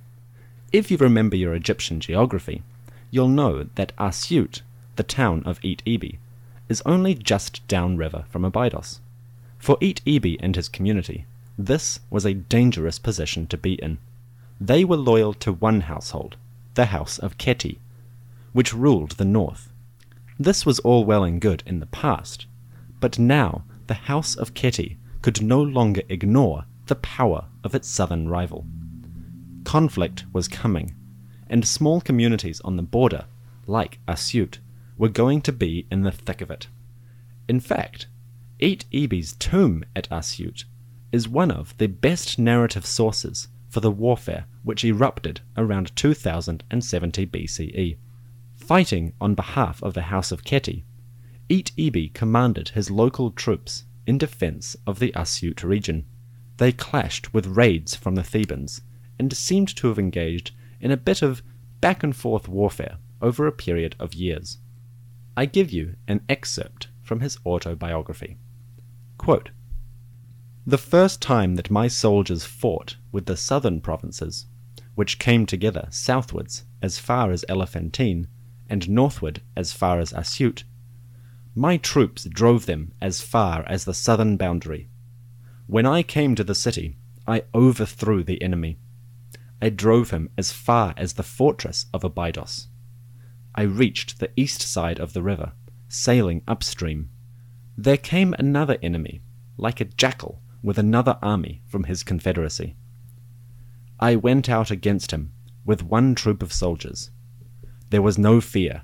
If 0.72 0.90
you 0.90 0.96
remember 0.96 1.36
your 1.36 1.54
Egyptian 1.54 2.00
geography, 2.00 2.62
you'll 3.10 3.28
know 3.28 3.64
that 3.74 3.96
Asyut, 3.96 4.62
the 4.96 5.02
town 5.02 5.42
of 5.44 5.58
Iti-ibi, 5.62 6.18
is 6.68 6.82
only 6.84 7.14
just 7.14 7.66
downriver 7.68 8.24
from 8.28 8.44
Abydos. 8.44 9.00
For 9.58 9.78
Iti-ibi 9.80 10.38
and 10.40 10.56
his 10.56 10.68
community, 10.68 11.24
this 11.58 12.00
was 12.10 12.26
a 12.26 12.34
dangerous 12.34 12.98
position 12.98 13.46
to 13.46 13.56
be 13.56 13.74
in. 13.74 13.98
They 14.60 14.84
were 14.84 14.96
loyal 14.96 15.34
to 15.34 15.52
one 15.52 15.82
household, 15.82 16.36
the 16.74 16.86
house 16.86 17.18
of 17.18 17.36
Khety, 17.36 17.78
which 18.52 18.72
ruled 18.72 19.12
the 19.12 19.24
north. 19.24 19.70
This 20.38 20.64
was 20.64 20.78
all 20.80 21.04
well 21.04 21.24
and 21.24 21.40
good 21.40 21.62
in 21.66 21.80
the 21.80 21.86
past, 21.86 22.46
but 23.00 23.18
now 23.18 23.64
the 23.86 23.94
house 23.94 24.34
of 24.34 24.54
Khety 24.54 24.96
could 25.20 25.42
no 25.42 25.62
longer 25.62 26.02
ignore 26.08 26.64
the 26.86 26.94
power 26.94 27.46
of 27.64 27.74
its 27.74 27.88
southern 27.88 28.28
rival. 28.28 28.66
Conflict 29.64 30.24
was 30.32 30.48
coming, 30.48 30.94
and 31.48 31.66
small 31.66 32.00
communities 32.00 32.60
on 32.62 32.76
the 32.76 32.82
border, 32.82 33.26
like 33.66 33.98
Asyut, 34.08 34.58
were 34.96 35.08
going 35.08 35.42
to 35.42 35.52
be 35.52 35.86
in 35.90 36.02
the 36.02 36.12
thick 36.12 36.40
of 36.40 36.50
it. 36.50 36.68
In 37.48 37.60
fact, 37.60 38.06
Iti-ibi's 38.58 39.34
tomb 39.34 39.84
at 39.94 40.08
Asyut 40.08 40.64
is 41.12 41.28
one 41.28 41.50
of 41.50 41.76
the 41.78 41.88
best 41.88 42.38
narrative 42.38 42.86
sources 42.86 43.48
for 43.76 43.80
the 43.80 43.90
warfare 43.90 44.46
which 44.62 44.86
erupted 44.86 45.42
around 45.54 45.94
2070 45.96 47.26
BCE. 47.26 47.98
Fighting 48.54 49.12
on 49.20 49.34
behalf 49.34 49.82
of 49.82 49.92
the 49.92 50.08
House 50.08 50.32
of 50.32 50.44
Khety, 50.44 50.84
Eat 51.50 51.72
Ebi 51.76 52.08
commanded 52.14 52.70
his 52.70 52.90
local 52.90 53.30
troops 53.30 53.84
in 54.06 54.16
defense 54.16 54.78
of 54.86 54.98
the 54.98 55.12
Asyut 55.12 55.62
region. 55.62 56.06
They 56.56 56.72
clashed 56.72 57.34
with 57.34 57.48
raids 57.48 57.94
from 57.94 58.14
the 58.14 58.22
Thebans 58.22 58.80
and 59.18 59.36
seemed 59.36 59.76
to 59.76 59.88
have 59.88 59.98
engaged 59.98 60.52
in 60.80 60.90
a 60.90 60.96
bit 60.96 61.20
of 61.20 61.42
back 61.82 62.02
and 62.02 62.16
forth 62.16 62.48
warfare 62.48 62.96
over 63.20 63.46
a 63.46 63.52
period 63.52 63.94
of 63.98 64.14
years. 64.14 64.56
I 65.36 65.44
give 65.44 65.70
you 65.70 65.96
an 66.08 66.22
excerpt 66.30 66.88
from 67.02 67.20
his 67.20 67.36
autobiography. 67.44 68.38
Quote, 69.18 69.50
the 70.68 70.78
first 70.78 71.22
time 71.22 71.54
that 71.54 71.70
my 71.70 71.86
soldiers 71.86 72.44
fought 72.44 72.96
with 73.16 73.24
the 73.24 73.34
southern 73.34 73.80
provinces, 73.80 74.44
which 74.94 75.18
came 75.18 75.46
together 75.46 75.88
southwards 75.88 76.64
as 76.82 76.98
far 76.98 77.30
as 77.30 77.46
Elephantine, 77.48 78.28
and 78.68 78.90
northward 78.90 79.40
as 79.56 79.72
far 79.72 80.00
as 80.00 80.12
Asyut, 80.12 80.64
my 81.54 81.78
troops 81.78 82.24
drove 82.24 82.66
them 82.66 82.92
as 83.00 83.22
far 83.22 83.64
as 83.66 83.86
the 83.86 83.94
southern 83.94 84.36
boundary. 84.36 84.90
When 85.66 85.86
I 85.86 86.02
came 86.02 86.34
to 86.34 86.44
the 86.44 86.54
city, 86.54 86.98
I 87.26 87.44
overthrew 87.54 88.22
the 88.22 88.42
enemy. 88.42 88.76
I 89.62 89.70
drove 89.70 90.10
him 90.10 90.28
as 90.36 90.52
far 90.52 90.92
as 90.98 91.14
the 91.14 91.22
fortress 91.22 91.86
of 91.94 92.04
Abydos. 92.04 92.68
I 93.54 93.62
reached 93.62 94.18
the 94.18 94.30
east 94.36 94.60
side 94.60 95.00
of 95.00 95.14
the 95.14 95.22
river, 95.22 95.52
sailing 95.88 96.42
upstream. 96.46 97.08
There 97.78 97.96
came 97.96 98.34
another 98.38 98.76
enemy, 98.82 99.22
like 99.56 99.80
a 99.80 99.86
jackal 99.86 100.42
with 100.62 100.76
another 100.76 101.18
army 101.22 101.62
from 101.66 101.84
his 101.84 102.02
confederacy. 102.02 102.76
I 103.98 104.16
went 104.16 104.48
out 104.48 104.70
against 104.70 105.10
him 105.10 105.32
with 105.64 105.82
one 105.82 106.14
troop 106.14 106.42
of 106.42 106.52
soldiers. 106.52 107.10
There 107.90 108.02
was 108.02 108.18
no 108.18 108.40
fear. 108.40 108.82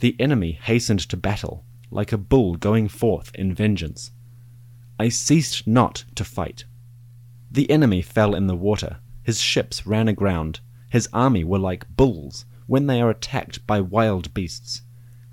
The 0.00 0.16
enemy 0.18 0.58
hastened 0.62 1.00
to 1.00 1.16
battle 1.16 1.64
like 1.90 2.12
a 2.12 2.18
bull 2.18 2.56
going 2.56 2.88
forth 2.88 3.34
in 3.34 3.54
vengeance. 3.54 4.12
I 4.98 5.08
ceased 5.08 5.66
not 5.66 6.04
to 6.14 6.24
fight. 6.24 6.64
The 7.50 7.70
enemy 7.70 8.02
fell 8.02 8.34
in 8.34 8.46
the 8.46 8.56
water, 8.56 8.98
his 9.22 9.40
ships 9.40 9.86
ran 9.86 10.08
aground, 10.08 10.60
his 10.88 11.08
army 11.12 11.44
were 11.44 11.58
like 11.58 11.96
bulls 11.96 12.44
when 12.66 12.86
they 12.86 13.00
are 13.00 13.10
attacked 13.10 13.66
by 13.66 13.80
wild 13.80 14.32
beasts, 14.34 14.82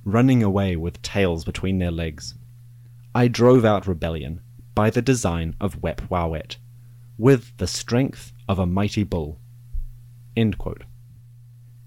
running 0.04 0.42
away 0.42 0.76
with 0.76 1.02
tails 1.02 1.46
between 1.46 1.78
their 1.78 1.92
legs. 1.92 2.34
I 3.14 3.28
drove 3.28 3.66
out 3.66 3.88
rebellion, 3.88 4.42
by 4.74 4.90
the 4.90 5.02
design 5.02 5.56
of 5.60 5.82
Wepwawet, 5.82 6.58
with 7.18 7.56
the 7.58 7.68
strength 7.68 8.34
of 8.48 8.60
a 8.60 8.66
mighty 8.66 9.04
bull. 9.04 9.40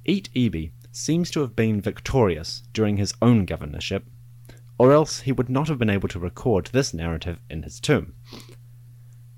Iti-ibi 0.05 0.73
seems 0.93 1.31
to 1.31 1.41
have 1.41 1.55
been 1.55 1.81
victorious 1.81 2.63
during 2.73 2.97
his 2.97 3.15
own 3.23 3.45
governorship, 3.45 4.07
or 4.79 4.93
else 4.93 5.21
he 5.21 5.33
would 5.33 5.49
not 5.49 5.69
have 5.69 5.79
been 5.79 5.91
able 5.91 6.09
to 6.09 6.19
record 6.19 6.67
this 6.67 6.93
narrative 6.93 7.39
in 7.49 7.63
his 7.63 7.79
tomb. 7.81 8.15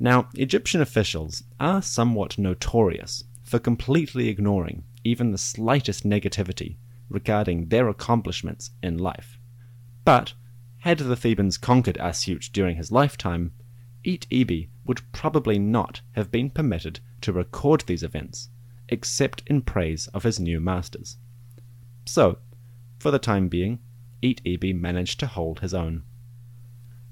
Now, 0.00 0.28
Egyptian 0.34 0.80
officials 0.80 1.44
are 1.60 1.82
somewhat 1.82 2.38
notorious 2.38 3.24
for 3.42 3.58
completely 3.58 4.28
ignoring 4.28 4.84
even 5.04 5.30
the 5.30 5.38
slightest 5.38 6.04
negativity 6.04 6.76
regarding 7.08 7.68
their 7.68 7.88
accomplishments 7.88 8.70
in 8.82 8.98
life. 8.98 9.38
But 10.04 10.32
had 10.78 10.98
the 10.98 11.16
Thebans 11.16 11.58
conquered 11.58 11.98
Asyut 11.98 12.50
during 12.52 12.76
his 12.76 12.90
lifetime, 12.90 13.52
Iti-ibi 14.04 14.70
would 14.84 15.02
probably 15.12 15.58
not 15.58 16.00
have 16.12 16.30
been 16.30 16.50
permitted 16.50 17.00
to 17.22 17.32
record 17.32 17.82
these 17.86 18.02
events, 18.02 18.48
except 18.88 19.42
in 19.46 19.62
praise 19.62 20.06
of 20.08 20.22
his 20.22 20.38
new 20.38 20.60
masters. 20.60 21.16
So, 22.04 22.38
for 22.98 23.10
the 23.10 23.18
time 23.18 23.48
being, 23.48 23.78
Iti-ibi 24.22 24.72
managed 24.72 25.18
to 25.20 25.26
hold 25.26 25.60
his 25.60 25.74
own. 25.74 26.02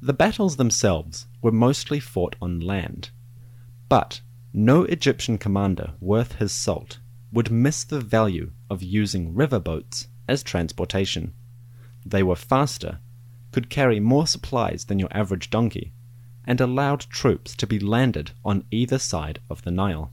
The 0.00 0.12
battles 0.12 0.56
themselves 0.56 1.26
were 1.42 1.52
mostly 1.52 2.00
fought 2.00 2.36
on 2.40 2.60
land, 2.60 3.10
but 3.88 4.20
no 4.52 4.84
Egyptian 4.84 5.38
commander 5.38 5.94
worth 6.00 6.34
his 6.34 6.52
salt 6.52 6.98
would 7.32 7.50
miss 7.50 7.84
the 7.84 8.00
value 8.00 8.52
of 8.68 8.82
using 8.82 9.34
river 9.34 9.58
boats 9.60 10.08
as 10.28 10.42
transportation. 10.42 11.34
They 12.04 12.22
were 12.22 12.36
faster 12.36 13.00
could 13.52 13.70
carry 13.70 14.00
more 14.00 14.26
supplies 14.26 14.84
than 14.84 14.98
your 14.98 15.08
average 15.12 15.50
donkey, 15.50 15.92
and 16.50 16.60
allowed 16.60 17.02
troops 17.02 17.54
to 17.54 17.64
be 17.64 17.78
landed 17.78 18.32
on 18.44 18.64
either 18.72 18.98
side 18.98 19.38
of 19.48 19.62
the 19.62 19.70
Nile. 19.70 20.10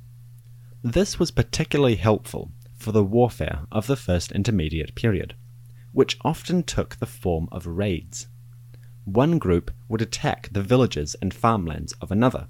This 0.83 1.17
was 1.17 1.31
particularly 1.31 1.95
helpful 1.95 2.51
for 2.75 2.91
the 2.91 3.03
warfare 3.03 3.61
of 3.71 3.87
the 3.87 3.95
First 3.95 4.31
Intermediate 4.31 4.93
Period, 4.93 5.33
which 5.93 6.19
often 6.23 6.61
took 6.61 6.97
the 6.97 7.07
form 7.07 7.49
of 7.51 7.65
raids. 7.65 8.27
One 9.05 9.39
group 9.39 9.71
would 9.89 10.03
attack 10.03 10.49
the 10.51 10.61
villages 10.61 11.15
and 11.23 11.33
farmlands 11.33 11.93
of 11.93 12.11
another, 12.11 12.49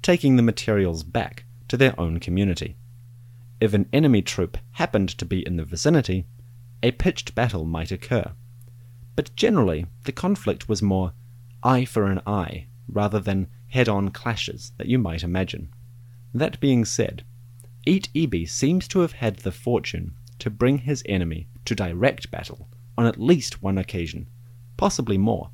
taking 0.00 0.36
the 0.36 0.42
materials 0.44 1.02
back 1.02 1.44
to 1.66 1.76
their 1.76 1.98
own 1.98 2.20
community. 2.20 2.76
If 3.60 3.74
an 3.74 3.88
enemy 3.92 4.22
troop 4.22 4.58
happened 4.74 5.08
to 5.18 5.24
be 5.24 5.44
in 5.44 5.56
the 5.56 5.64
vicinity, 5.64 6.26
a 6.84 6.92
pitched 6.92 7.34
battle 7.34 7.64
might 7.64 7.90
occur 7.90 8.30
but 9.18 9.34
generally 9.34 9.84
the 10.04 10.12
conflict 10.12 10.68
was 10.68 10.80
more 10.80 11.12
eye 11.64 11.84
for 11.84 12.06
an 12.06 12.20
eye 12.24 12.67
rather 12.88 13.20
than 13.20 13.48
head 13.68 13.88
on 13.88 14.10
clashes 14.10 14.72
that 14.78 14.88
you 14.88 14.98
might 14.98 15.22
imagine. 15.22 15.68
That 16.34 16.60
being 16.60 16.84
said, 16.84 17.24
Iti-ibi 17.86 18.46
seems 18.46 18.88
to 18.88 19.00
have 19.00 19.12
had 19.12 19.36
the 19.36 19.52
fortune 19.52 20.14
to 20.38 20.50
bring 20.50 20.78
his 20.78 21.02
enemy 21.06 21.48
to 21.64 21.74
direct 21.74 22.30
battle 22.30 22.68
on 22.96 23.06
at 23.06 23.20
least 23.20 23.62
one 23.62 23.78
occasion, 23.78 24.26
possibly 24.76 25.18
more. 25.18 25.50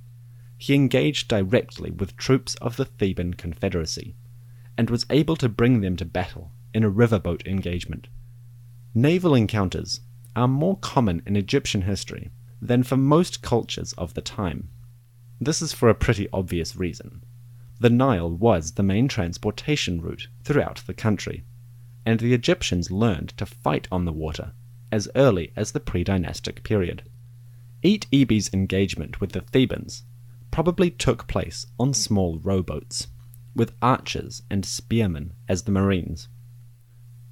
He 0.57 0.75
engaged 0.75 1.29
directly 1.29 1.91
with 1.91 2.17
troops 2.17 2.55
of 2.57 2.77
the 2.77 2.85
Theban 2.85 3.35
Confederacy, 3.35 4.15
and 4.79 4.91
was 4.91 5.07
able 5.11 5.37
to 5.37 5.49
bring 5.49 5.81
them 5.81 5.97
to 5.97 6.05
battle 6.05 6.53
in 6.73 6.85
a 6.85 6.91
riverboat 6.91 7.47
engagement. 7.47 8.09
Naval 8.95 9.35
encounters 9.35 10.01
are 10.35 10.49
more 10.49 10.79
common 10.79 11.23
in 11.27 11.37
Egyptian 11.37 11.83
history 11.83 12.31
than 12.61 12.83
for 12.83 12.97
most 12.97 13.43
cultures 13.43 13.93
of 13.95 14.15
the 14.15 14.23
time. 14.23 14.71
This 15.41 15.61
is 15.61 15.73
for 15.73 15.89
a 15.89 15.95
pretty 15.95 16.29
obvious 16.33 16.77
reason. 16.77 17.23
The 17.81 17.91
Nile 17.91 18.31
was 18.31 18.73
the 18.73 18.83
main 18.83 19.09
transportation 19.09 20.01
route 20.01 20.29
throughout 20.45 20.83
the 20.87 20.95
country, 20.95 21.45
and 22.07 22.21
the 22.21 22.35
Egyptians 22.35 22.91
learned 22.91 23.31
to 23.37 23.47
fight 23.47 23.89
on 23.91 24.05
the 24.05 24.13
water 24.13 24.53
as 24.93 25.09
early 25.17 25.53
as 25.57 25.73
the 25.73 25.81
pre 25.81 26.05
dynastic 26.05 26.63
period. 26.63 27.03
Iti-ibi's 27.83 28.49
engagement 28.55 29.21
with 29.21 29.33
the 29.33 29.41
Thebans 29.41 30.05
probably 30.53 30.89
took 30.89 31.27
place 31.27 31.67
on 31.81 31.93
small 31.93 32.39
rowboats, 32.39 33.09
with 33.57 33.75
archers 33.83 34.43
and 34.49 34.65
spearmen 34.65 35.33
as 35.49 35.65
the 35.65 35.73
marines. 35.73 36.29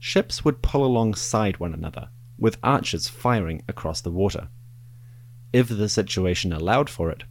Ships 0.00 0.44
would 0.44 0.60
pull 0.60 0.84
alongside 0.84 1.60
one 1.60 1.72
another, 1.72 2.08
with 2.36 2.58
archers 2.64 3.06
firing 3.06 3.62
across 3.68 4.00
the 4.00 4.10
water. 4.10 4.48
If 5.52 5.68
the 5.68 5.88
situation 5.88 6.52
allowed 6.52 6.90
for 6.90 7.10
it, 7.12 7.22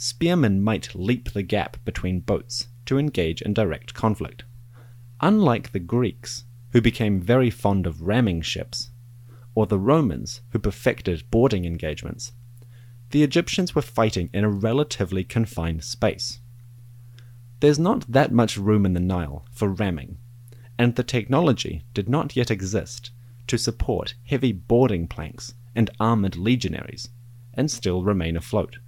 spearmen 0.00 0.62
might 0.62 0.94
leap 0.94 1.32
the 1.32 1.42
gap 1.42 1.76
between 1.84 2.20
boats 2.20 2.68
to 2.86 2.98
engage 2.98 3.42
in 3.42 3.52
direct 3.52 3.94
conflict. 3.94 4.44
Unlike 5.20 5.72
the 5.72 5.80
Greeks, 5.80 6.44
who 6.70 6.80
became 6.80 7.20
very 7.20 7.50
fond 7.50 7.84
of 7.84 8.02
ramming 8.02 8.40
ships, 8.40 8.90
or 9.56 9.66
the 9.66 9.78
Romans, 9.78 10.40
who 10.50 10.60
perfected 10.60 11.28
boarding 11.32 11.64
engagements, 11.64 12.30
the 13.10 13.24
Egyptians 13.24 13.74
were 13.74 13.82
fighting 13.82 14.30
in 14.32 14.44
a 14.44 14.48
relatively 14.48 15.24
confined 15.24 15.82
space. 15.82 16.38
There's 17.58 17.78
not 17.78 18.04
that 18.12 18.30
much 18.30 18.56
room 18.56 18.86
in 18.86 18.92
the 18.92 19.00
Nile 19.00 19.46
for 19.50 19.68
ramming, 19.68 20.18
and 20.78 20.94
the 20.94 21.02
technology 21.02 21.82
did 21.92 22.08
not 22.08 22.36
yet 22.36 22.52
exist 22.52 23.10
to 23.48 23.58
support 23.58 24.14
heavy 24.24 24.52
boarding 24.52 25.08
planks 25.08 25.54
and 25.74 25.90
armored 25.98 26.36
legionaries, 26.36 27.08
and 27.52 27.68
still 27.68 28.04
remain 28.04 28.36
afloat. 28.36 28.78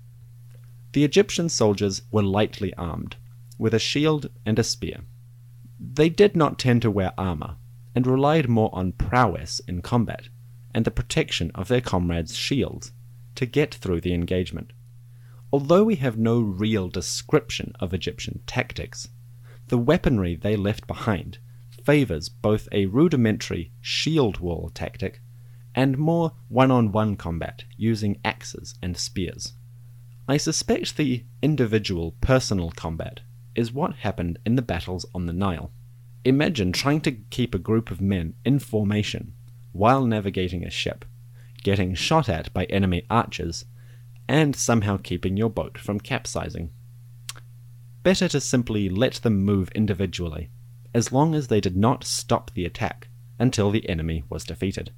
The 0.92 1.04
Egyptian 1.04 1.48
soldiers 1.48 2.02
were 2.10 2.22
lightly 2.22 2.74
armed, 2.74 3.16
with 3.58 3.74
a 3.74 3.78
shield 3.78 4.30
and 4.44 4.58
a 4.58 4.64
spear. 4.64 5.02
They 5.78 6.08
did 6.08 6.34
not 6.34 6.58
tend 6.58 6.82
to 6.82 6.90
wear 6.90 7.12
armor, 7.16 7.56
and 7.94 8.06
relied 8.06 8.48
more 8.48 8.70
on 8.72 8.92
prowess 8.92 9.60
in 9.66 9.82
combat 9.82 10.28
and 10.74 10.84
the 10.84 10.90
protection 10.90 11.50
of 11.54 11.68
their 11.68 11.80
comrades' 11.80 12.36
shields 12.36 12.92
to 13.34 13.46
get 13.46 13.74
through 13.74 14.00
the 14.00 14.14
engagement. 14.14 14.72
Although 15.52 15.84
we 15.84 15.96
have 15.96 16.16
no 16.16 16.40
real 16.40 16.88
description 16.88 17.72
of 17.80 17.92
Egyptian 17.92 18.40
tactics, 18.46 19.08
the 19.68 19.78
weaponry 19.78 20.36
they 20.36 20.56
left 20.56 20.86
behind 20.86 21.38
favors 21.84 22.28
both 22.28 22.68
a 22.72 22.86
rudimentary 22.86 23.72
shield 23.80 24.38
wall 24.38 24.70
tactic 24.74 25.20
and 25.74 25.96
more 25.96 26.32
one 26.48 26.70
on 26.70 26.92
one 26.92 27.16
combat 27.16 27.64
using 27.76 28.20
axes 28.24 28.74
and 28.82 28.96
spears. 28.96 29.54
I 30.30 30.36
suspect 30.36 30.96
the 30.96 31.24
individual 31.42 32.14
personal 32.20 32.70
combat 32.70 33.18
is 33.56 33.72
what 33.72 33.96
happened 33.96 34.38
in 34.46 34.54
the 34.54 34.62
battles 34.62 35.04
on 35.12 35.26
the 35.26 35.32
Nile. 35.32 35.72
Imagine 36.24 36.70
trying 36.70 37.00
to 37.00 37.18
keep 37.30 37.52
a 37.52 37.58
group 37.58 37.90
of 37.90 38.00
men 38.00 38.34
in 38.44 38.60
formation 38.60 39.32
while 39.72 40.06
navigating 40.06 40.64
a 40.64 40.70
ship, 40.70 41.04
getting 41.64 41.96
shot 41.96 42.28
at 42.28 42.52
by 42.52 42.66
enemy 42.66 43.04
archers, 43.10 43.64
and 44.28 44.54
somehow 44.54 44.98
keeping 44.98 45.36
your 45.36 45.50
boat 45.50 45.76
from 45.76 45.98
capsizing. 45.98 46.70
Better 48.04 48.28
to 48.28 48.40
simply 48.40 48.88
let 48.88 49.14
them 49.14 49.44
move 49.44 49.68
individually, 49.74 50.48
as 50.94 51.10
long 51.10 51.34
as 51.34 51.48
they 51.48 51.60
did 51.60 51.76
not 51.76 52.04
stop 52.04 52.52
the 52.54 52.64
attack 52.64 53.08
until 53.40 53.72
the 53.72 53.88
enemy 53.88 54.22
was 54.28 54.44
defeated. 54.44 54.92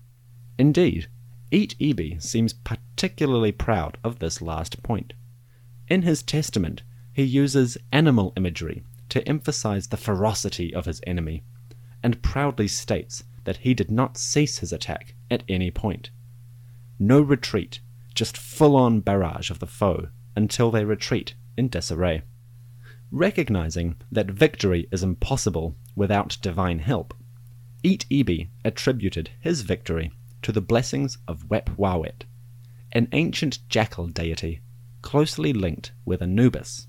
Indeed, 0.59 1.09
Iti-ibi 1.51 2.19
seems 2.19 2.53
particularly 2.53 3.53
proud 3.53 3.97
of 4.05 4.19
this 4.19 4.43
last 4.43 4.83
point. 4.83 5.15
In 5.93 6.01
his 6.01 6.23
testament, 6.23 6.85
he 7.13 7.23
uses 7.23 7.77
animal 7.93 8.33
imagery 8.35 8.83
to 9.11 9.29
emphasize 9.29 9.89
the 9.89 9.99
ferocity 9.99 10.75
of 10.75 10.87
his 10.87 11.03
enemy, 11.07 11.45
and 12.03 12.23
proudly 12.23 12.67
states 12.67 13.25
that 13.45 13.59
he 13.59 13.75
did 13.75 13.91
not 13.91 14.17
cease 14.17 14.61
his 14.61 14.73
attack 14.73 15.15
at 15.31 15.43
any 15.51 15.71
point. 15.71 16.09
No 16.99 17.21
retreat, 17.21 17.81
just 18.15 18.39
full 18.39 18.75
on 18.75 19.01
barrage 19.01 19.51
of 19.51 19.59
the 19.59 19.67
foe 19.67 20.09
until 20.35 20.71
they 20.71 20.87
retreat 20.87 21.35
in 21.59 21.69
disarray. 21.69 22.23
Recognizing 23.11 23.97
that 24.11 24.31
victory 24.31 24.89
is 24.91 25.03
impossible 25.03 25.77
without 25.95 26.39
divine 26.41 26.79
help, 26.79 27.13
Iti-ibi 27.83 28.49
attributed 28.65 29.29
his 29.41 29.61
victory 29.61 30.11
to 30.41 30.53
the 30.53 30.63
blessings 30.63 31.19
of 31.29 31.51
Wepwawet, 31.51 32.25
an 32.93 33.09
ancient 33.13 33.59
jackal 33.69 34.07
deity 34.07 34.63
closely 35.03 35.53
linked 35.53 35.93
with 36.05 36.23
Anubis. 36.23 36.87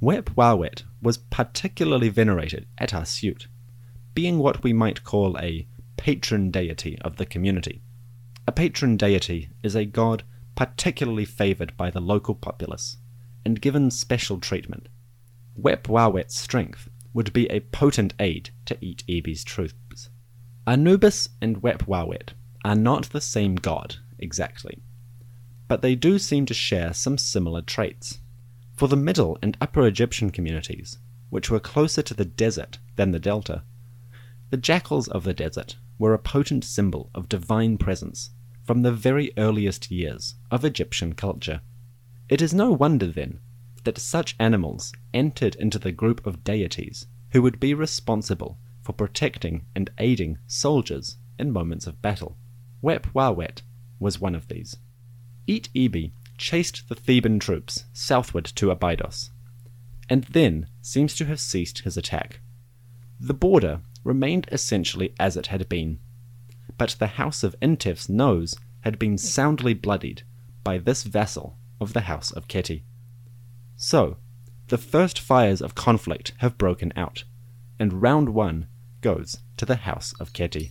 Wepwawet 0.00 0.82
was 1.00 1.18
particularly 1.18 2.08
venerated 2.08 2.66
at 2.78 2.92
Asyut, 2.92 3.46
being 4.14 4.38
what 4.38 4.62
we 4.62 4.72
might 4.72 5.04
call 5.04 5.38
a 5.38 5.66
patron 5.96 6.50
deity 6.50 6.98
of 7.02 7.16
the 7.16 7.26
community. 7.26 7.82
A 8.46 8.52
patron 8.52 8.96
deity 8.96 9.50
is 9.62 9.76
a 9.76 9.84
god 9.84 10.24
particularly 10.54 11.24
favored 11.24 11.76
by 11.76 11.90
the 11.90 12.00
local 12.00 12.34
populace 12.34 12.96
and 13.44 13.60
given 13.60 13.90
special 13.90 14.38
treatment. 14.38 14.88
Wepwawet's 15.60 16.38
strength 16.38 16.88
would 17.14 17.32
be 17.32 17.46
a 17.46 17.60
potent 17.60 18.14
aid 18.18 18.50
to 18.64 18.74
Iti-ibi's 18.84 19.44
troops. 19.44 20.10
Anubis 20.66 21.28
and 21.40 21.62
Wepwawet 21.62 22.30
are 22.64 22.74
not 22.74 23.10
the 23.10 23.20
same 23.20 23.56
god 23.56 23.96
exactly, 24.18 24.82
but 25.72 25.80
they 25.80 25.94
do 25.94 26.18
seem 26.18 26.44
to 26.44 26.52
share 26.52 26.92
some 26.92 27.16
similar 27.16 27.62
traits. 27.62 28.20
For 28.74 28.88
the 28.88 28.94
Middle 28.94 29.38
and 29.40 29.56
Upper 29.58 29.86
Egyptian 29.86 30.28
communities, 30.28 30.98
which 31.30 31.50
were 31.50 31.60
closer 31.60 32.02
to 32.02 32.12
the 32.12 32.26
desert 32.26 32.78
than 32.96 33.10
the 33.10 33.18
delta, 33.18 33.62
the 34.50 34.58
jackals 34.58 35.08
of 35.08 35.24
the 35.24 35.32
desert 35.32 35.78
were 35.98 36.12
a 36.12 36.18
potent 36.18 36.62
symbol 36.62 37.08
of 37.14 37.30
divine 37.30 37.78
presence 37.78 38.32
from 38.62 38.82
the 38.82 38.92
very 38.92 39.32
earliest 39.38 39.90
years 39.90 40.34
of 40.50 40.62
Egyptian 40.62 41.14
culture. 41.14 41.62
It 42.28 42.42
is 42.42 42.52
no 42.52 42.70
wonder, 42.70 43.06
then, 43.06 43.40
that 43.84 43.96
such 43.96 44.36
animals 44.38 44.92
entered 45.14 45.54
into 45.54 45.78
the 45.78 45.90
group 45.90 46.26
of 46.26 46.44
deities 46.44 47.06
who 47.30 47.40
would 47.40 47.58
be 47.58 47.72
responsible 47.72 48.58
for 48.82 48.92
protecting 48.92 49.64
and 49.74 49.88
aiding 49.96 50.36
soldiers 50.46 51.16
in 51.38 51.50
moments 51.50 51.86
of 51.86 52.02
battle. 52.02 52.36
Wepwawet 52.82 53.62
was 53.98 54.20
one 54.20 54.34
of 54.34 54.48
these. 54.48 54.76
Iti-ibi 55.46 56.12
chased 56.38 56.88
the 56.88 56.94
Theban 56.94 57.38
troops 57.38 57.84
southward 57.92 58.44
to 58.44 58.70
Abydos, 58.70 59.30
and 60.08 60.24
then 60.24 60.66
seems 60.80 61.14
to 61.16 61.24
have 61.26 61.40
ceased 61.40 61.80
his 61.80 61.96
attack. 61.96 62.40
The 63.18 63.34
border 63.34 63.80
remained 64.04 64.48
essentially 64.50 65.14
as 65.18 65.36
it 65.36 65.48
had 65.48 65.68
been, 65.68 65.98
but 66.78 66.96
the 66.98 67.18
house 67.18 67.42
of 67.42 67.56
Intef's 67.60 68.08
nose 68.08 68.56
had 68.80 68.98
been 68.98 69.16
soundly 69.18 69.74
bloodied 69.74 70.22
by 70.64 70.78
this 70.78 71.04
vassal 71.04 71.58
of 71.80 71.92
the 71.92 72.02
house 72.02 72.30
of 72.32 72.48
Khety. 72.48 72.82
So, 73.76 74.16
the 74.68 74.78
first 74.78 75.18
fires 75.18 75.60
of 75.60 75.74
conflict 75.74 76.32
have 76.38 76.58
broken 76.58 76.92
out, 76.96 77.24
and 77.78 78.02
round 78.02 78.30
one 78.30 78.68
goes 79.00 79.38
to 79.56 79.66
the 79.66 79.76
house 79.76 80.14
of 80.18 80.32
Khety. 80.32 80.70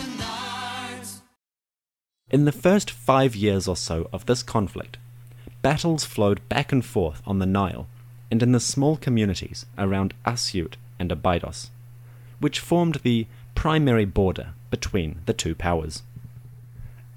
In 2.31 2.45
the 2.45 2.53
first 2.53 2.89
five 2.89 3.35
years 3.35 3.67
or 3.67 3.75
so 3.75 4.07
of 4.13 4.25
this 4.25 4.41
conflict, 4.41 4.97
battles 5.61 6.05
flowed 6.05 6.47
back 6.47 6.71
and 6.71 6.83
forth 6.83 7.21
on 7.27 7.39
the 7.39 7.45
Nile 7.45 7.89
and 8.31 8.41
in 8.41 8.53
the 8.53 8.59
small 8.61 8.95
communities 8.95 9.65
around 9.77 10.13
Asyut 10.25 10.75
and 10.97 11.11
Abydos, 11.11 11.71
which 12.39 12.61
formed 12.61 12.99
the 13.03 13.27
primary 13.53 14.05
border 14.05 14.53
between 14.69 15.19
the 15.25 15.33
two 15.33 15.53
powers. 15.53 16.03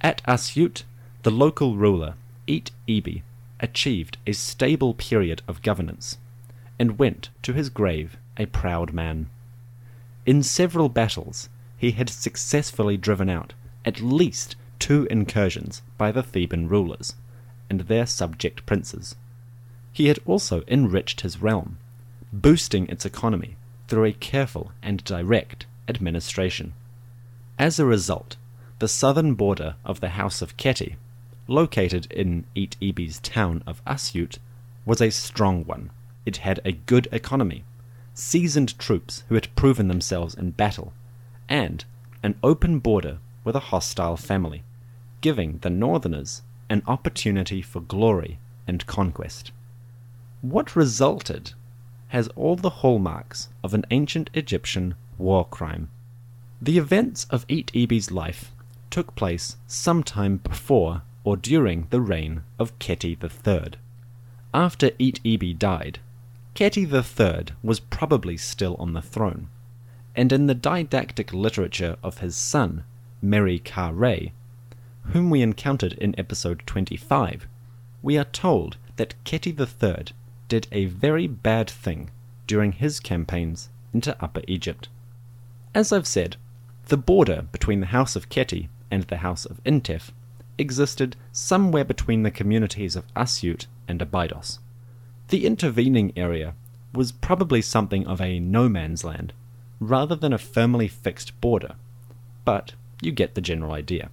At 0.01 0.21
Asyut, 0.27 0.83
the 1.23 1.31
local 1.31 1.77
ruler, 1.77 2.15
Eat 2.49 2.73
Ibi, 2.89 3.23
achieved 3.61 4.19
a 4.27 4.33
stable 4.33 4.95
period 4.95 5.43
of 5.47 5.63
governance 5.63 6.19
and 6.77 6.99
went 6.99 7.31
to 7.43 7.53
his 7.53 7.71
grave 7.71 8.17
a 8.37 8.47
proud 8.47 8.93
man. 8.93 9.31
In 10.27 10.43
several 10.43 10.89
battles, 10.89 11.49
he 11.79 11.93
had 11.93 12.11
successfully 12.11 12.97
driven 12.97 13.31
out 13.31 13.53
at 13.85 14.01
least 14.01 14.57
two 14.79 15.07
incursions 15.11 15.83
by 15.97 16.13
the 16.13 16.23
Theban 16.23 16.69
rulers 16.69 17.15
and 17.71 17.81
their 17.81 18.07
subject 18.07 18.67
princes. 18.67 19.17
He 19.93 20.09
had 20.09 20.19
also 20.27 20.63
enriched 20.67 21.21
his 21.23 21.41
realm, 21.41 21.79
boosting 22.33 22.89
its 22.89 23.05
economy 23.05 23.57
through 23.89 24.05
a 24.05 24.13
careful 24.13 24.73
and 24.83 25.05
direct 25.05 25.67
administration. 25.89 26.73
As 27.59 27.79
a 27.79 27.85
result, 27.85 28.37
the 28.81 28.89
southern 28.89 29.35
border 29.35 29.77
of 29.85 30.01
the 30.01 30.11
House 30.11 30.43
of 30.43 30.57
Khety, 30.57 30.97
located 31.47 32.11
in 32.11 32.45
Iti-ibi's 32.55 33.21
town 33.21 33.63
of 33.67 33.85
Asyut, 33.85 34.39
was 34.85 35.01
a 35.01 35.11
strong 35.11 35.65
one. 35.65 35.91
It 36.27 36.39
had 36.39 36.61
a 36.65 36.73
good 36.73 37.07
economy, 37.13 37.65
seasoned 38.15 38.79
troops 38.79 39.23
who 39.29 39.35
had 39.35 39.55
proven 39.55 39.89
themselves 39.89 40.35
in 40.35 40.51
battle, 40.51 40.93
and 41.49 41.85
an 42.23 42.35
open 42.43 42.79
border 42.79 43.19
with 43.45 43.55
a 43.55 43.69
hostile 43.71 44.17
family, 44.17 44.65
giving 45.21 45.59
the 45.59 45.71
northerners 45.71 46.43
an 46.69 46.83
opportunity 46.87 47.63
for 47.63 47.81
glory 47.81 48.39
and 48.67 48.87
conquest. 48.87 49.53
What 50.41 50.75
resulted 50.75 51.53
has 52.09 52.29
all 52.37 52.57
the 52.57 52.71
hallmarks 52.71 53.49
of 53.63 53.75
an 53.75 53.85
ancient 53.91 54.31
Egyptian 54.35 54.95
war 55.19 55.45
crime. 55.45 55.91
The 56.61 56.79
events 56.79 57.27
of 57.31 57.45
Iti-ibi's 57.49 58.11
life 58.11 58.53
took 58.91 59.15
place 59.15 59.57
sometime 59.67 60.39
before 60.39 61.03
or 61.25 61.37
during 61.37 61.89
the 61.91 62.01
reign 62.01 62.43
of 62.59 62.79
Khety 62.79 63.17
III. 63.23 63.73
After 64.53 64.91
Iti-ibi 64.99 65.55
died, 65.55 65.99
Khety 66.55 66.87
III 66.87 67.57
was 67.63 67.81
probably 67.81 68.37
still 68.37 68.77
on 68.79 68.93
the 68.93 69.03
throne, 69.03 69.49
and 70.15 70.33
in 70.33 70.47
the 70.47 70.55
didactic 70.55 71.33
literature 71.33 71.97
of 72.03 72.19
his 72.19 72.37
son, 72.37 72.85
Merikare, 73.25 74.33
whom 75.13 75.31
we 75.31 75.41
encountered 75.41 75.95
in 75.95 76.15
episode 76.19 76.63
25, 76.67 77.49
we 78.03 78.19
are 78.19 78.25
told 78.25 78.77
that 78.97 79.15
Khety 79.25 79.59
III 79.59 80.15
did 80.49 80.67
a 80.71 80.85
very 80.87 81.27
bad 81.27 81.71
thing 81.71 82.11
during 82.47 82.73
his 82.73 83.01
campaigns 83.01 83.71
into 83.95 84.23
Upper 84.23 84.43
Egypt. 84.47 84.89
As 85.75 85.93
I've 85.93 86.07
said, 86.07 86.37
the 86.89 86.99
border 86.99 87.47
between 87.51 87.81
the 87.81 87.87
House 87.87 88.15
of 88.15 88.29
Khety 88.29 88.69
and 88.91 89.05
the 89.05 89.19
House 89.19 89.47
of 89.47 89.63
Intef 89.65 90.11
existed 90.59 91.17
somewhere 91.33 91.85
between 91.85 92.23
the 92.23 92.31
communities 92.31 92.95
of 92.95 93.07
Asyut 93.15 93.67
and 93.89 94.03
Abydos. 94.03 94.59
The 95.29 95.47
intervening 95.47 96.13
area 96.15 96.55
was 96.93 97.11
probably 97.11 97.63
something 97.63 98.07
of 98.07 98.21
a 98.21 98.39
no 98.39 98.69
man's 98.69 99.03
land, 99.03 99.33
rather 99.81 100.15
than 100.15 100.33
a 100.33 100.39
firmly 100.39 100.89
fixed 100.89 101.41
border, 101.41 101.77
but 102.45 102.75
you 103.01 103.13
get 103.13 103.35
the 103.35 103.41
general 103.41 103.73
idea. 103.73 104.11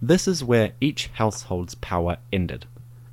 This 0.00 0.26
is 0.26 0.42
where 0.42 0.72
each 0.80 1.08
household's 1.14 1.74
power 1.76 2.18
ended, 2.32 2.66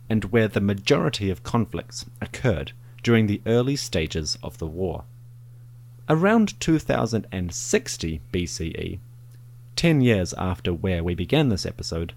and 0.10 0.26
where 0.26 0.48
the 0.48 0.62
majority 0.62 1.30
of 1.30 1.44
conflicts 1.44 2.06
occurred 2.22 2.72
during 3.04 3.28
the 3.28 3.42
early 3.46 3.76
stages 3.76 4.38
of 4.42 4.58
the 4.58 4.68
war. 4.68 5.04
Around 6.10 6.60
2060 6.60 8.22
BCE, 8.34 9.00
10 9.76 10.02
years 10.02 10.34
after 10.34 10.74
where 10.74 11.04
we 11.04 11.14
began 11.14 11.50
this 11.50 11.66
episode, 11.66 12.14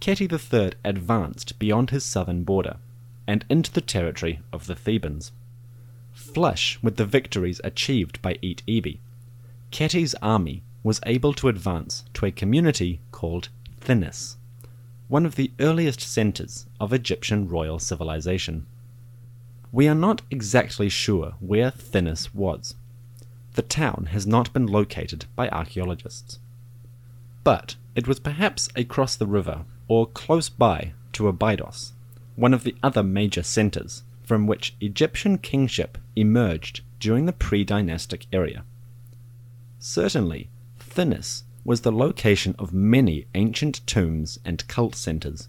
Khety 0.00 0.26
III 0.32 0.72
advanced 0.84 1.58
beyond 1.58 1.90
his 1.90 2.04
southern 2.04 2.42
border 2.42 2.78
and 3.26 3.44
into 3.48 3.70
the 3.70 3.80
territory 3.80 4.40
of 4.52 4.66
the 4.66 4.74
Thebans. 4.74 5.30
Flush 6.12 6.78
with 6.82 6.96
the 6.96 7.04
victories 7.04 7.60
achieved 7.62 8.20
by 8.22 8.38
Eat 8.42 8.62
Ibi, 8.66 9.00
Khety's 9.70 10.14
army 10.16 10.62
was 10.82 11.00
able 11.06 11.32
to 11.34 11.48
advance 11.48 12.04
to 12.14 12.26
a 12.26 12.32
community 12.32 13.00
called 13.10 13.48
Thinis, 13.80 14.36
one 15.08 15.26
of 15.26 15.36
the 15.36 15.52
earliest 15.60 16.00
centers 16.00 16.66
of 16.80 16.92
Egyptian 16.92 17.48
royal 17.48 17.78
civilization. 17.78 18.66
We 19.70 19.88
are 19.88 19.94
not 19.94 20.22
exactly 20.30 20.88
sure 20.88 21.34
where 21.40 21.70
Thinis 21.70 22.34
was. 22.34 22.74
The 23.54 23.62
town 23.62 24.08
has 24.12 24.26
not 24.26 24.52
been 24.52 24.66
located 24.66 25.26
by 25.36 25.48
archaeologists. 25.48 26.38
But 27.44 27.76
it 27.94 28.08
was 28.08 28.20
perhaps 28.20 28.68
across 28.74 29.16
the 29.16 29.26
river 29.26 29.64
or 29.88 30.06
close 30.06 30.48
by 30.48 30.94
to 31.12 31.28
Abydos, 31.28 31.92
one 32.36 32.54
of 32.54 32.64
the 32.64 32.76
other 32.82 33.02
major 33.02 33.42
centers 33.42 34.02
from 34.22 34.46
which 34.46 34.74
Egyptian 34.80 35.36
kingship 35.38 35.98
emerged 36.16 36.80
during 37.00 37.26
the 37.26 37.32
pre 37.32 37.64
dynastic 37.64 38.26
era. 38.32 38.64
Certainly, 39.78 40.48
Thinis 40.94 41.44
was 41.64 41.80
the 41.80 41.90
location 41.90 42.54
of 42.58 42.74
many 42.74 43.24
ancient 43.34 43.80
tombs 43.86 44.38
and 44.44 44.68
cult 44.68 44.94
centers, 44.94 45.48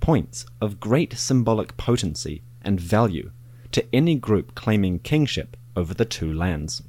points 0.00 0.44
of 0.60 0.80
great 0.80 1.12
symbolic 1.12 1.76
potency 1.76 2.42
and 2.62 2.80
value 2.80 3.30
to 3.70 3.86
any 3.94 4.16
group 4.16 4.56
claiming 4.56 4.98
kingship 4.98 5.56
over 5.76 5.94
the 5.94 6.04
two 6.04 6.32
lands. 6.32 6.82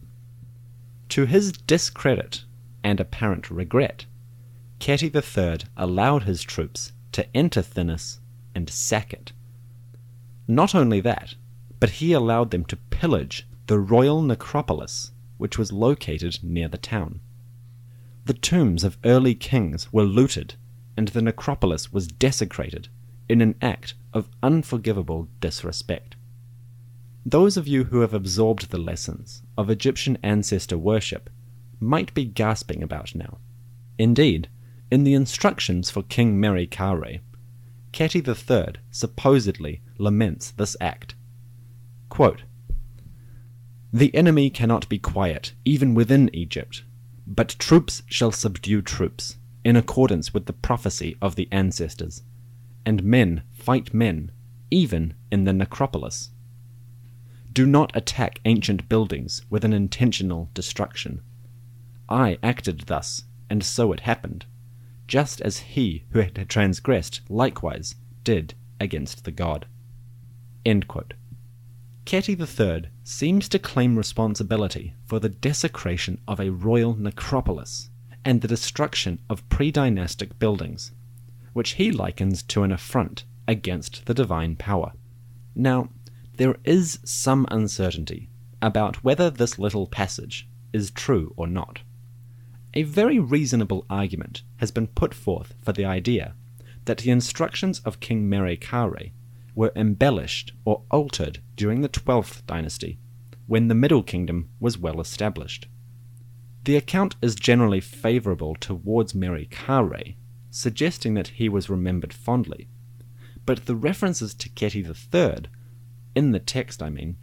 To 1.10 1.28
his 1.28 1.52
discredit 1.52 2.46
and 2.84 3.00
apparent 3.00 3.52
regret, 3.52 4.08
Khety 4.80 5.13
III 5.13 5.70
allowed 5.78 6.24
his 6.24 6.42
troops 6.42 6.94
to 7.12 7.28
enter 7.38 7.62
Thinis 7.62 8.18
and 8.56 8.68
sack 8.72 9.13
it. 9.13 9.34
Not 10.48 10.74
only 10.74 11.00
that, 11.02 11.36
but 11.80 11.92
he 12.02 12.12
allowed 12.13 12.50
them 12.50 12.66
to 12.66 12.78
pillage 12.90 13.48
the 13.68 13.78
royal 13.78 14.24
necropolis, 14.24 15.12
which 15.38 15.60
was 15.60 15.72
located 15.72 16.40
near 16.42 16.68
the 16.68 16.80
town. 16.80 17.20
The 18.28 18.34
tombs 18.34 18.84
of 18.84 18.98
early 19.06 19.36
kings 19.36 19.94
were 19.94 20.04
looted, 20.04 20.56
and 20.98 21.08
the 21.08 21.22
necropolis 21.22 21.94
was 21.94 22.10
desecrated 22.10 22.90
in 23.30 23.40
an 23.40 23.56
act 23.62 23.94
of 24.12 24.28
unforgivable 24.44 25.30
disrespect. 25.40 26.18
Those 27.26 27.56
of 27.56 27.70
you 27.70 27.86
who 27.86 28.02
have 28.02 28.13
absorbed 28.13 28.70
the 28.70 28.80
lessons 28.80 29.44
of 29.58 29.70
Egyptian 29.70 30.18
ancestor 30.24 30.78
worship 30.78 31.30
might 31.80 32.13
be 32.13 32.26
gasping 32.26 32.84
about 32.84 33.16
now. 33.16 33.38
Indeed, 33.98 34.50
in 34.92 35.06
the 35.06 35.13
instructions 35.13 35.90
for 35.90 36.04
King 36.04 36.38
Merikare, 36.38 36.70
Ka 36.70 36.92
Re, 36.92 37.22
Khety 37.94 38.28
III 38.28 38.74
supposedly 38.92 39.82
laments 39.98 40.52
this 40.52 40.76
act. 40.82 41.16
Quote, 42.10 42.44
the 43.94 44.13
enemy 44.13 44.50
cannot 44.50 44.90
be 44.90 45.00
quiet, 45.00 45.54
even 45.63 45.96
within 45.96 46.30
Egypt, 46.34 46.84
but 47.28 47.50
troops 47.60 48.04
shall 48.08 48.32
subdue 48.32 48.82
troops, 48.82 49.38
in 49.66 49.76
accordance 49.76 50.34
with 50.34 50.46
the 50.46 50.54
prophecy 50.54 51.18
of 51.22 51.36
the 51.36 51.50
ancestors, 51.52 52.24
and 52.86 53.04
men 53.04 53.44
fight 53.52 53.94
men, 53.94 54.32
even 54.72 55.13
in 55.30 55.44
the 55.44 55.52
necropolis. 55.52 56.32
Do 57.52 57.66
not 57.66 57.94
attack 57.94 58.40
ancient 58.46 58.88
buildings 58.88 59.42
with 59.50 59.66
an 59.66 59.74
intentional 59.74 60.50
destruction. 60.54 61.22
I 62.08 62.38
acted 62.42 62.82
thus, 62.88 63.26
and 63.50 63.62
so 63.62 63.92
it 63.92 64.02
happened, 64.02 64.46
just 65.06 65.42
as 65.42 65.60
he 65.60 66.06
who 66.12 66.20
had 66.20 66.48
transgressed 66.48 67.22
likewise 67.30 67.96
did 68.24 68.54
against 68.80 69.26
the 69.26 69.32
god. 69.32 69.66
Khety 72.08 72.39
III 72.39 72.89
seems 73.04 73.50
to 73.50 73.60
claim 73.60 73.98
responsibility 73.98 74.93
for 75.06 75.20
the 75.20 75.28
desecration 75.28 76.22
of 76.26 76.39
a 76.39 76.52
royal 76.52 76.96
necropolis 76.96 77.89
and 78.24 78.39
the 78.39 78.48
destruction 78.48 79.20
of 79.30 79.48
pre 79.50 79.72
dynastic 79.72 80.39
buildings, 80.39 80.93
which 81.52 81.72
he 81.72 81.91
likens 81.91 82.43
to 82.43 82.63
an 82.63 82.72
affront 82.72 83.26
against 83.46 84.06
the 84.06 84.13
divine 84.13 84.56
power. 84.56 84.93
Now, 85.54 85.89
there 86.38 86.56
is 86.63 87.00
some 87.04 87.46
uncertainty 87.52 88.30
about 88.62 89.04
whether 89.04 89.30
this 89.30 89.60
little 89.60 89.86
passage 89.86 90.48
is 90.72 90.91
true 90.91 91.34
or 91.36 91.46
not. 91.46 91.82
A 92.74 92.84
very 92.84 93.20
reasonable 93.20 93.86
argument 93.89 94.43
has 94.62 94.72
been 94.72 94.88
put 94.88 95.13
forth 95.13 95.56
for 95.62 95.74
the 95.74 95.84
idea 95.84 96.36
that 96.86 97.00
the 97.00 97.12
instructions 97.12 97.82
of 97.82 98.00
King 98.00 98.30
Merikare 98.30 99.12
were 99.58 99.72
embellished 99.76 100.54
or 100.65 100.84
altered 100.91 101.39
during 101.56 101.82
the 101.82 101.89
12th 101.89 102.46
dynasty, 102.46 103.00
when 103.48 103.67
the 103.67 103.74
Middle 103.74 104.04
Kingdom 104.04 104.48
was 104.60 104.78
well 104.78 105.02
established. 105.02 105.67
The 106.65 106.76
account 106.76 107.15
is 107.24 107.34
generally 107.34 107.80
favorable 107.80 108.54
towards 108.54 109.15
Meri 109.15 109.48
Ka 109.48 109.89
suggesting 110.52 111.15
that 111.15 111.30
he 111.30 111.50
was 111.50 111.72
remembered 111.72 112.13
fondly, 112.13 112.67
but 113.48 113.65
the 113.65 113.76
references 113.76 114.36
to 114.36 114.50
Khety 114.50 114.86
III, 114.86 115.50
in 116.13 116.34
the 116.34 116.39
text 116.39 116.84
I 116.84 116.91
mean, 116.91 117.17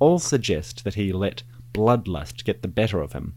all 0.00 0.18
suggest 0.18 0.82
that 0.82 0.94
he 0.94 1.12
let 1.12 1.44
bloodlust 1.72 2.44
get 2.44 2.62
the 2.62 2.68
better 2.68 3.00
of 3.00 3.12
him, 3.12 3.36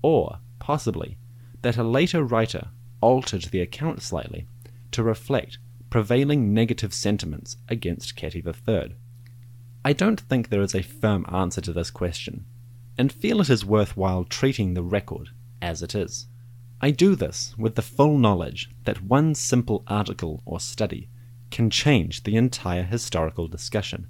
or, 0.00 0.38
possibly, 0.58 1.18
that 1.60 1.76
a 1.76 1.84
later 1.84 2.24
writer 2.24 2.68
altered 3.02 3.42
the 3.44 3.60
account 3.60 4.00
slightly 4.00 4.46
to 4.92 5.02
reflect 5.02 5.58
prevailing 5.94 6.52
negative 6.52 6.92
sentiments 6.92 7.56
against 7.68 8.16
Khety 8.16 8.44
III. 8.44 8.96
I 9.84 9.92
don't 9.92 10.20
think 10.20 10.48
there 10.48 10.60
is 10.60 10.74
a 10.74 10.82
firm 10.82 11.24
answer 11.32 11.60
to 11.60 11.72
this 11.72 11.92
question, 11.92 12.46
and 12.98 13.12
feel 13.12 13.40
it 13.40 13.48
is 13.48 13.64
worthwhile 13.64 14.24
treating 14.24 14.74
the 14.74 14.82
record 14.82 15.28
as 15.62 15.82
it 15.82 15.94
is. 15.94 16.26
I 16.80 16.90
do 16.90 17.14
this 17.14 17.54
with 17.56 17.76
the 17.76 17.80
full 17.80 18.18
knowledge 18.18 18.70
that 18.86 19.04
one 19.04 19.36
simple 19.36 19.84
article 19.86 20.42
or 20.44 20.58
study 20.58 21.10
can 21.52 21.70
change 21.70 22.24
the 22.24 22.34
entire 22.34 22.82
historical 22.82 23.46
discussion, 23.46 24.08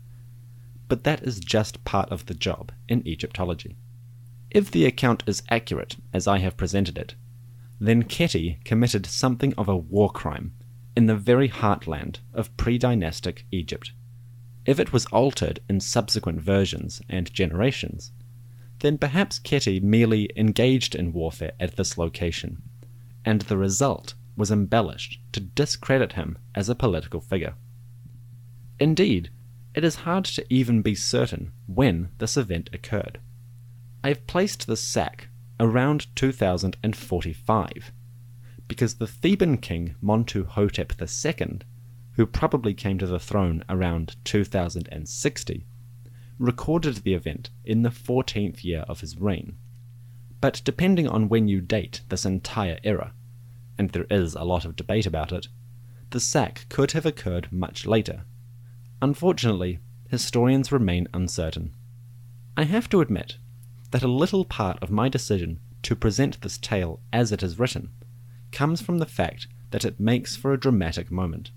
but 0.88 1.04
that 1.04 1.22
is 1.22 1.38
just 1.38 1.84
part 1.84 2.10
of 2.10 2.24
the 2.24 2.34
job 2.34 2.72
in 2.88 3.06
Egyptology. 3.06 3.76
If 4.50 4.70
the 4.70 4.86
account 4.86 5.22
is 5.26 5.42
accurate 5.50 5.96
as 6.14 6.26
I 6.26 6.38
have 6.38 6.56
presented 6.56 6.96
it, 6.96 7.14
then 7.78 8.04
Khety 8.04 8.64
committed 8.64 9.04
something 9.04 9.52
of 9.58 9.68
a 9.68 9.76
war 9.76 10.08
crime 10.08 10.54
in 10.96 11.06
the 11.06 11.16
very 11.16 11.48
heartland 11.48 12.18
of 12.32 12.56
pre 12.56 12.78
dynastic 12.78 13.46
Egypt. 13.50 13.92
If 14.66 14.80
it 14.80 14.92
was 14.92 15.06
altered 15.06 15.60
in 15.68 15.80
subsequent 15.80 16.40
versions 16.40 17.02
and 17.08 17.32
generations, 17.32 18.12
then 18.80 18.98
perhaps 18.98 19.38
Khety 19.38 19.82
merely 19.82 20.30
engaged 20.36 20.94
in 20.94 21.12
warfare 21.12 21.52
at 21.60 21.76
this 21.76 21.98
location, 21.98 22.62
and 23.24 23.42
the 23.42 23.56
result 23.56 24.14
was 24.36 24.50
embellished 24.50 25.20
to 25.32 25.40
discredit 25.40 26.12
him 26.12 26.38
as 26.54 26.68
a 26.68 26.74
political 26.74 27.20
figure. 27.20 27.54
Indeed, 28.80 29.30
it 29.74 29.84
is 29.84 29.96
hard 29.96 30.24
to 30.26 30.44
even 30.52 30.82
be 30.82 30.94
certain 30.94 31.52
when 31.66 32.10
this 32.18 32.36
event 32.36 32.70
occurred. 32.72 33.18
I 34.02 34.08
have 34.08 34.26
placed 34.26 34.66
the 34.66 34.76
sack 34.76 35.28
around 35.58 36.14
2045, 36.16 37.92
because 38.74 38.94
the 38.94 39.06
Theban 39.06 39.56
king 39.56 39.94
Montuhotep 40.02 41.00
II, 41.00 41.60
who 42.14 42.26
probably 42.26 42.74
came 42.74 42.98
to 42.98 43.06
the 43.06 43.20
throne 43.20 43.62
around 43.68 44.16
2060, 44.24 45.64
recorded 46.40 46.96
the 46.96 47.14
event 47.14 47.50
in 47.64 47.82
the 47.82 47.88
14th 47.88 48.64
year 48.64 48.84
of 48.88 48.98
his 48.98 49.16
reign. 49.16 49.56
But 50.40 50.60
depending 50.64 51.06
on 51.06 51.28
when 51.28 51.46
you 51.46 51.60
date 51.60 52.00
this 52.08 52.24
entire 52.24 52.80
era, 52.82 53.12
and 53.78 53.90
there 53.90 54.08
is 54.10 54.34
a 54.34 54.42
lot 54.42 54.64
of 54.64 54.74
debate 54.74 55.06
about 55.06 55.30
it, 55.30 55.46
the 56.10 56.18
sack 56.18 56.66
could 56.68 56.90
have 56.90 57.06
occurred 57.06 57.52
much 57.52 57.86
later. 57.86 58.24
Unfortunately, 59.00 59.78
historians 60.08 60.72
remain 60.72 61.06
uncertain. 61.14 61.76
I 62.56 62.64
have 62.64 62.88
to 62.88 63.00
admit 63.00 63.36
that 63.92 64.02
a 64.02 64.08
little 64.08 64.44
part 64.44 64.82
of 64.82 64.90
my 64.90 65.08
decision 65.08 65.60
to 65.82 65.94
present 65.94 66.40
this 66.40 66.58
tale 66.58 66.98
as 67.12 67.30
it 67.30 67.40
is 67.40 67.56
written 67.56 67.90
comes 68.54 68.80
from 68.80 68.98
the 68.98 69.06
fact 69.06 69.48
that 69.72 69.84
it 69.84 70.00
makes 70.00 70.36
for 70.36 70.52
a 70.52 70.58
dramatic 70.60 71.10
moment, 71.10 71.50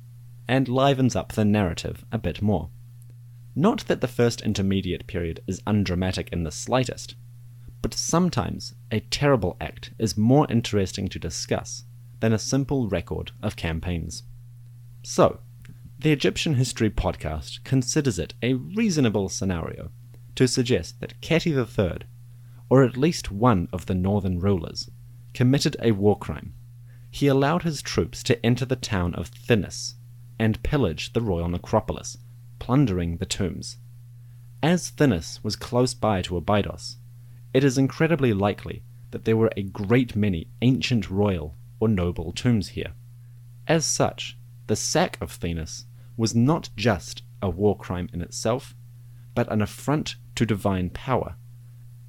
and 0.47 0.67
livens 0.67 1.15
up 1.15 1.31
the 1.31 1.45
narrative 1.45 2.03
a 2.11 2.17
bit 2.17 2.41
more. 2.41 2.69
Not 3.55 3.85
that 3.87 4.01
the 4.01 4.07
first 4.07 4.41
intermediate 4.41 5.07
period 5.07 5.41
is 5.47 5.61
undramatic 5.65 6.27
in 6.33 6.43
the 6.43 6.51
slightest, 6.51 7.15
but 7.81 7.93
sometimes 7.93 8.73
a 8.91 8.99
terrible 8.99 9.55
act 9.61 9.91
is 9.99 10.17
more 10.17 10.47
interesting 10.49 11.07
to 11.09 11.19
discuss 11.19 11.83
than 12.19 12.33
a 12.33 12.39
simple 12.39 12.89
record 12.89 13.31
of 13.41 13.55
campaigns. 13.55 14.23
So, 15.03 15.39
the 15.99 16.11
Egyptian 16.11 16.55
History 16.55 16.89
podcast 16.89 17.63
considers 17.63 18.19
it 18.19 18.33
a 18.41 18.53
reasonable 18.53 19.29
scenario 19.29 19.91
to 20.35 20.47
suggest 20.47 20.99
that 20.99 21.19
Khety 21.21 21.51
III, 21.55 22.07
or 22.69 22.83
at 22.83 22.97
least 22.97 23.31
one 23.31 23.67
of 23.71 23.85
the 23.85 23.95
northern 23.95 24.39
rulers, 24.39 24.89
committed 25.33 25.75
a 25.81 25.91
war 25.91 26.17
crime. 26.17 26.53
He 27.17 27.25
allowed 27.25 27.63
his 27.63 27.81
troops 27.81 28.21
to 28.21 28.45
enter 28.45 28.63
the 28.63 28.75
town 28.75 29.15
of 29.15 29.31
Thinis 29.31 29.95
and 30.37 30.61
pillage 30.61 31.13
the 31.13 31.21
royal 31.21 31.49
necropolis, 31.49 32.19
plundering 32.59 33.17
the 33.17 33.25
tombs. 33.25 33.77
As 34.61 34.91
Thinis 34.91 35.43
was 35.43 35.55
close 35.55 35.95
by 35.95 36.21
to 36.21 36.37
Abydos, 36.37 36.97
it 37.55 37.63
is 37.63 37.75
incredibly 37.75 38.33
likely 38.33 38.83
that 39.09 39.25
there 39.25 39.35
were 39.35 39.49
a 39.57 39.63
great 39.63 40.15
many 40.15 40.51
ancient 40.61 41.09
royal 41.09 41.55
or 41.79 41.87
noble 41.87 42.33
tombs 42.33 42.67
here. 42.67 42.93
As 43.67 43.83
such, 43.83 44.37
the 44.67 44.75
sack 44.75 45.17
of 45.19 45.31
Thinis 45.31 45.85
was 46.17 46.35
not 46.35 46.69
just 46.75 47.23
a 47.41 47.49
war 47.49 47.75
crime 47.75 48.09
in 48.13 48.21
itself, 48.21 48.75
but 49.33 49.51
an 49.51 49.63
affront 49.63 50.17
to 50.35 50.45
divine 50.45 50.91
power, 50.91 51.35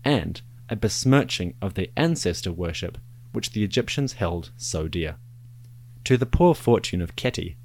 and 0.05 0.43
a 0.69 0.77
besmirching 0.77 1.55
of 1.63 1.73
the 1.73 1.91
ancestor 1.97 2.53
worship 2.53 2.99
which 3.33 3.53
the 3.53 3.65
Egyptians 3.65 4.15
held 4.15 4.51
so 4.57 4.89
dear. 4.89 5.17
To 6.05 6.17
the 6.17 6.27
poor 6.27 6.55
fortune 6.55 7.03
of 7.03 7.17
Khety, 7.17 7.57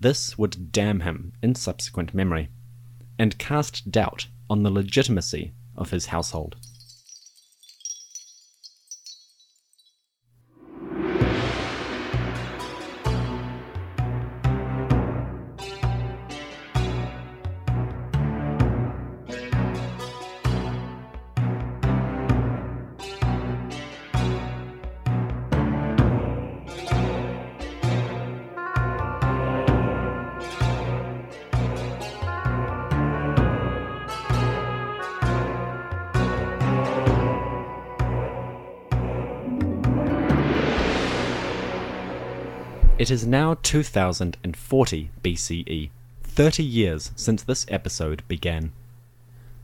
this 0.00 0.36
would 0.36 0.72
damn 0.72 1.00
him 1.00 1.32
in 1.42 1.54
subsequent 1.54 2.12
memory, 2.12 2.48
and 3.18 3.38
cast 3.38 3.90
doubt 3.90 4.26
on 4.50 4.62
the 4.62 4.70
legitimacy 4.70 5.52
of 5.76 5.90
his 5.90 6.06
household. 6.06 6.56
It 43.02 43.10
is 43.10 43.26
now 43.26 43.54
2040 43.54 45.10
BCE, 45.24 45.90
30 46.22 46.62
years 46.62 47.10
since 47.16 47.42
this 47.42 47.66
episode 47.68 48.22
began. 48.28 48.70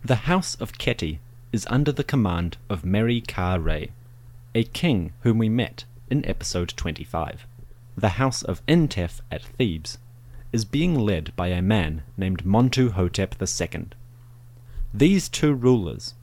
The 0.05 0.27
House 0.27 0.57
of 0.57 0.73
Khety 0.73 1.21
is 1.53 1.65
under 1.71 1.93
the 1.93 2.03
command 2.03 2.57
of 2.69 2.85
Meri 2.85 3.21
Ka 3.21 3.57
a 4.57 4.65
king 4.65 5.13
whom 5.21 5.39
we 5.39 5.49
met 5.49 5.85
in 6.11 6.27
episode 6.27 6.71
25. 6.77 7.47
The 7.97 8.09
House 8.19 8.43
of 8.43 8.67
Intef 8.67 9.21
at 9.31 9.45
Thebes 9.45 9.99
is 10.53 10.65
being 10.65 10.99
led 10.99 11.31
by 11.37 11.47
a 11.51 11.63
man 11.63 12.03
named 12.17 12.43
Montuhotep 12.45 13.41
II. 13.41 13.87
These 14.93 15.29
two 15.29 15.55
rulers, 15.55 16.15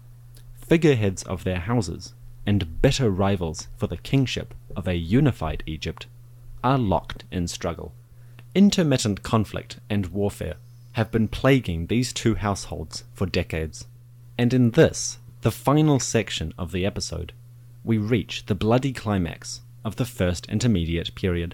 figureheads 0.57 1.23
of 1.23 1.45
their 1.45 1.59
houses, 1.59 2.13
and 2.45 2.81
bitter 2.81 3.09
rivals 3.09 3.69
for 3.77 3.87
the 3.87 3.95
kingship 3.95 4.53
of 4.75 4.85
a 4.85 4.97
unified 4.97 5.63
Egypt, 5.65 6.07
are 6.65 6.79
locked 6.79 7.23
in 7.31 7.47
struggle. 7.47 7.93
Intermittent 8.55 9.21
conflict 9.21 9.79
and 9.87 10.07
warfare 10.07 10.55
have 10.93 11.11
been 11.11 11.27
plaguing 11.27 11.85
these 11.85 12.11
two 12.11 12.33
households 12.33 13.03
for 13.13 13.27
decades. 13.27 13.85
And 14.35 14.51
in 14.51 14.71
this, 14.71 15.19
the 15.41 15.51
final 15.51 15.99
section 15.99 16.55
of 16.57 16.71
the 16.71 16.83
episode, 16.83 17.33
we 17.83 17.99
reach 17.99 18.47
the 18.47 18.55
bloody 18.55 18.93
climax 18.93 19.61
of 19.83 19.97
the 19.97 20.05
First 20.05 20.47
Intermediate 20.47 21.13
Period. 21.13 21.53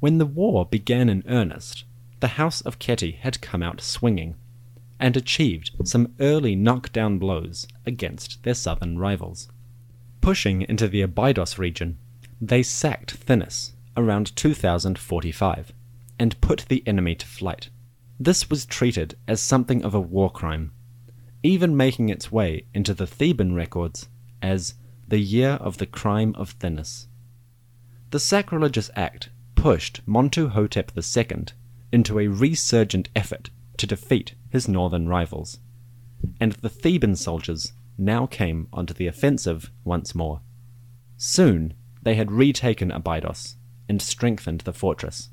When 0.00 0.16
the 0.16 0.24
war 0.24 0.64
began 0.64 1.10
in 1.10 1.22
earnest, 1.28 1.84
the 2.20 2.38
House 2.38 2.62
of 2.62 2.78
Khety 2.78 3.16
had 3.18 3.42
come 3.42 3.62
out 3.62 3.82
swinging 3.82 4.36
and 4.98 5.18
achieved 5.18 5.72
some 5.84 6.14
early 6.18 6.56
knockdown 6.56 7.18
blows 7.18 7.68
against 7.84 8.42
their 8.42 8.54
southern 8.54 8.98
rivals. 8.98 9.48
Pushing 10.22 10.62
into 10.62 10.88
the 10.88 11.02
Abydos 11.02 11.58
region, 11.58 11.98
they 12.40 12.62
sacked 12.62 13.26
Thinis 13.26 13.72
around 13.96 14.34
2045 14.36 15.72
and 16.18 16.40
put 16.40 16.66
the 16.68 16.82
enemy 16.86 17.14
to 17.14 17.26
flight. 17.26 17.70
This 18.18 18.48
was 18.48 18.66
treated 18.66 19.16
as 19.26 19.40
something 19.40 19.84
of 19.84 19.94
a 19.94 20.00
war 20.00 20.30
crime, 20.30 20.72
even 21.42 21.76
making 21.76 22.08
its 22.08 22.30
way 22.30 22.66
into 22.72 22.94
the 22.94 23.06
Theban 23.06 23.54
records 23.54 24.08
as 24.40 24.74
the 25.08 25.18
year 25.18 25.52
of 25.52 25.78
the 25.78 25.86
crime 25.86 26.34
of 26.36 26.58
Thinis. 26.58 27.06
The 28.10 28.20
sacrilegious 28.20 28.90
act 28.94 29.30
pushed 29.54 30.04
Montuhotep 30.06 30.92
II 30.96 31.46
into 31.92 32.18
a 32.18 32.28
resurgent 32.28 33.08
effort 33.16 33.50
to 33.76 33.86
defeat 33.86 34.34
his 34.50 34.68
northern 34.68 35.08
rivals, 35.08 35.58
and 36.40 36.52
the 36.52 36.68
Theban 36.68 37.16
soldiers 37.16 37.72
now 37.98 38.26
came 38.26 38.68
onto 38.72 38.94
the 38.94 39.06
offensive 39.06 39.70
once 39.84 40.14
more. 40.14 40.40
Soon 41.16 41.74
they 42.02 42.14
had 42.14 42.30
retaken 42.30 42.90
Abydos 42.90 43.56
and 43.88 44.00
strengthened 44.00 44.60
the 44.62 44.72
fortress. 44.72 45.30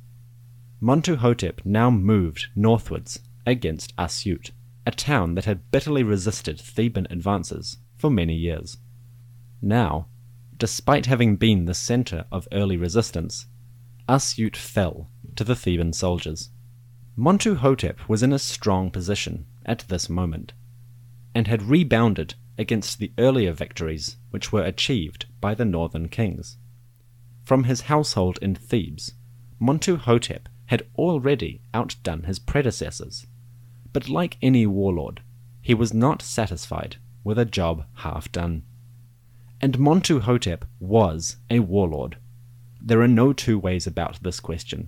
Montuhotep 0.81 1.61
now 1.63 1.89
moved 1.89 2.47
northwards 2.55 3.19
against 3.45 3.95
Asyut, 3.97 4.51
a 4.85 4.91
town 4.91 5.35
that 5.35 5.45
had 5.45 5.69
bitterly 5.71 6.03
resisted 6.03 6.59
Theban 6.59 7.07
advances 7.09 7.77
for 7.97 8.09
many 8.09 8.35
years. 8.35 8.77
Now, 9.61 10.07
despite 10.57 11.05
having 11.05 11.35
been 11.35 11.65
the 11.65 11.73
center 11.73 12.25
of 12.31 12.47
early 12.51 12.77
resistance, 12.77 13.45
Asyut 14.09 14.55
fell 14.55 15.09
to 15.35 15.43
the 15.43 15.55
Theban 15.55 15.93
soldiers. 15.93 16.49
Montuhotep 17.15 18.09
was 18.09 18.23
in 18.23 18.33
a 18.33 18.39
strong 18.39 18.89
position 18.89 19.45
at 19.65 19.85
this 19.87 20.09
moment, 20.09 20.53
and 21.35 21.47
had 21.47 21.63
rebounded 21.63 22.35
against 22.57 22.99
the 22.99 23.11
earlier 23.17 23.51
victories 23.51 24.17
which 24.31 24.51
were 24.51 24.63
achieved 24.63 25.25
by 25.39 25.53
the 25.53 25.65
northern 25.65 26.07
kings. 26.07 26.57
From 27.51 27.65
his 27.65 27.81
household 27.81 28.39
in 28.41 28.55
Thebes, 28.55 29.15
Montuhotep 29.59 30.47
had 30.67 30.87
already 30.95 31.59
outdone 31.73 32.23
his 32.23 32.39
predecessors, 32.39 33.27
but 33.91 34.07
like 34.07 34.37
any 34.41 34.65
warlord, 34.65 35.21
he 35.61 35.73
was 35.73 35.93
not 35.93 36.21
satisfied 36.21 36.95
with 37.25 37.37
a 37.37 37.43
job 37.43 37.83
half 37.95 38.31
done. 38.31 38.63
And 39.59 39.77
Montuhotep 39.77 40.63
was 40.79 41.35
a 41.49 41.59
warlord. 41.59 42.19
There 42.81 43.01
are 43.01 43.07
no 43.09 43.33
two 43.33 43.59
ways 43.59 43.85
about 43.85 44.23
this 44.23 44.39
question. 44.39 44.87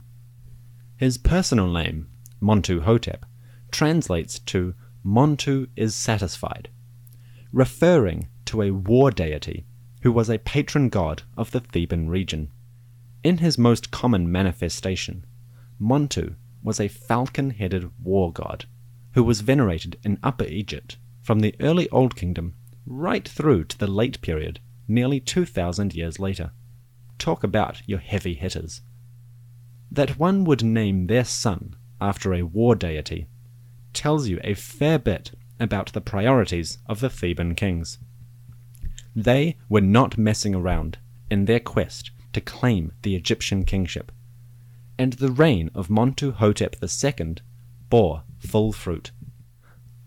His 0.95 1.17
personal 1.17 1.67
name, 1.69 2.07
Montuhotep, 2.41 3.23
translates 3.71 4.39
to 4.39 4.73
Montu 5.05 5.67
is 5.75 5.95
satisfied, 5.95 6.69
referring 7.51 8.29
to 8.45 8.61
a 8.61 8.71
war 8.71 9.11
deity 9.11 9.65
who 10.03 10.11
was 10.11 10.29
a 10.29 10.37
patron 10.37 10.89
god 10.89 11.23
of 11.37 11.51
the 11.51 11.61
Theban 11.61 12.09
region. 12.09 12.51
In 13.23 13.37
his 13.37 13.57
most 13.57 13.89
common 13.89 14.29
manifestation, 14.31 15.25
Montu 15.79 16.35
was 16.61 16.79
a 16.79 16.89
falcon 16.89 17.51
headed 17.51 17.89
war 18.03 18.31
god 18.31 18.65
who 19.13 19.23
was 19.23 19.41
venerated 19.41 19.97
in 20.03 20.19
Upper 20.21 20.45
Egypt 20.45 20.97
from 21.21 21.39
the 21.39 21.55
early 21.61 21.89
Old 21.89 22.15
Kingdom 22.15 22.53
right 22.85 23.25
through 23.27 23.63
to 23.63 23.77
the 23.77 23.87
late 23.87 24.19
period, 24.21 24.59
nearly 24.89 25.21
2,000 25.21 25.95
years 25.95 26.19
later. 26.19 26.51
Talk 27.17 27.43
about 27.43 27.81
your 27.85 27.99
heavy 27.99 28.33
hitters. 28.33 28.81
That 29.89 30.19
one 30.19 30.43
would 30.43 30.63
name 30.63 31.07
their 31.07 31.23
son 31.23 31.75
after 32.01 32.33
a 32.33 32.43
war 32.43 32.75
deity 32.75 33.27
tells 33.93 34.27
you 34.27 34.39
a 34.43 34.53
fair 34.53 34.99
bit 34.99 35.31
about 35.59 35.93
the 35.93 36.01
priorities 36.01 36.79
of 36.87 36.99
the 36.99 37.09
Theban 37.09 37.55
kings. 37.55 37.99
They 39.15 39.57
were 39.69 39.81
not 39.81 40.17
messing 40.17 40.55
around 40.55 40.97
in 41.29 41.45
their 41.45 41.59
quest 41.59 42.11
to 42.33 42.41
claim 42.41 42.93
the 43.03 43.15
Egyptian 43.15 43.63
kingship, 43.63 44.11
and 44.97 45.13
the 45.13 45.31
reign 45.31 45.69
of 45.75 45.87
Montuhotep 45.87 46.75
II 46.81 47.35
bore 47.89 48.23
full 48.39 48.73
fruit. 48.73 49.11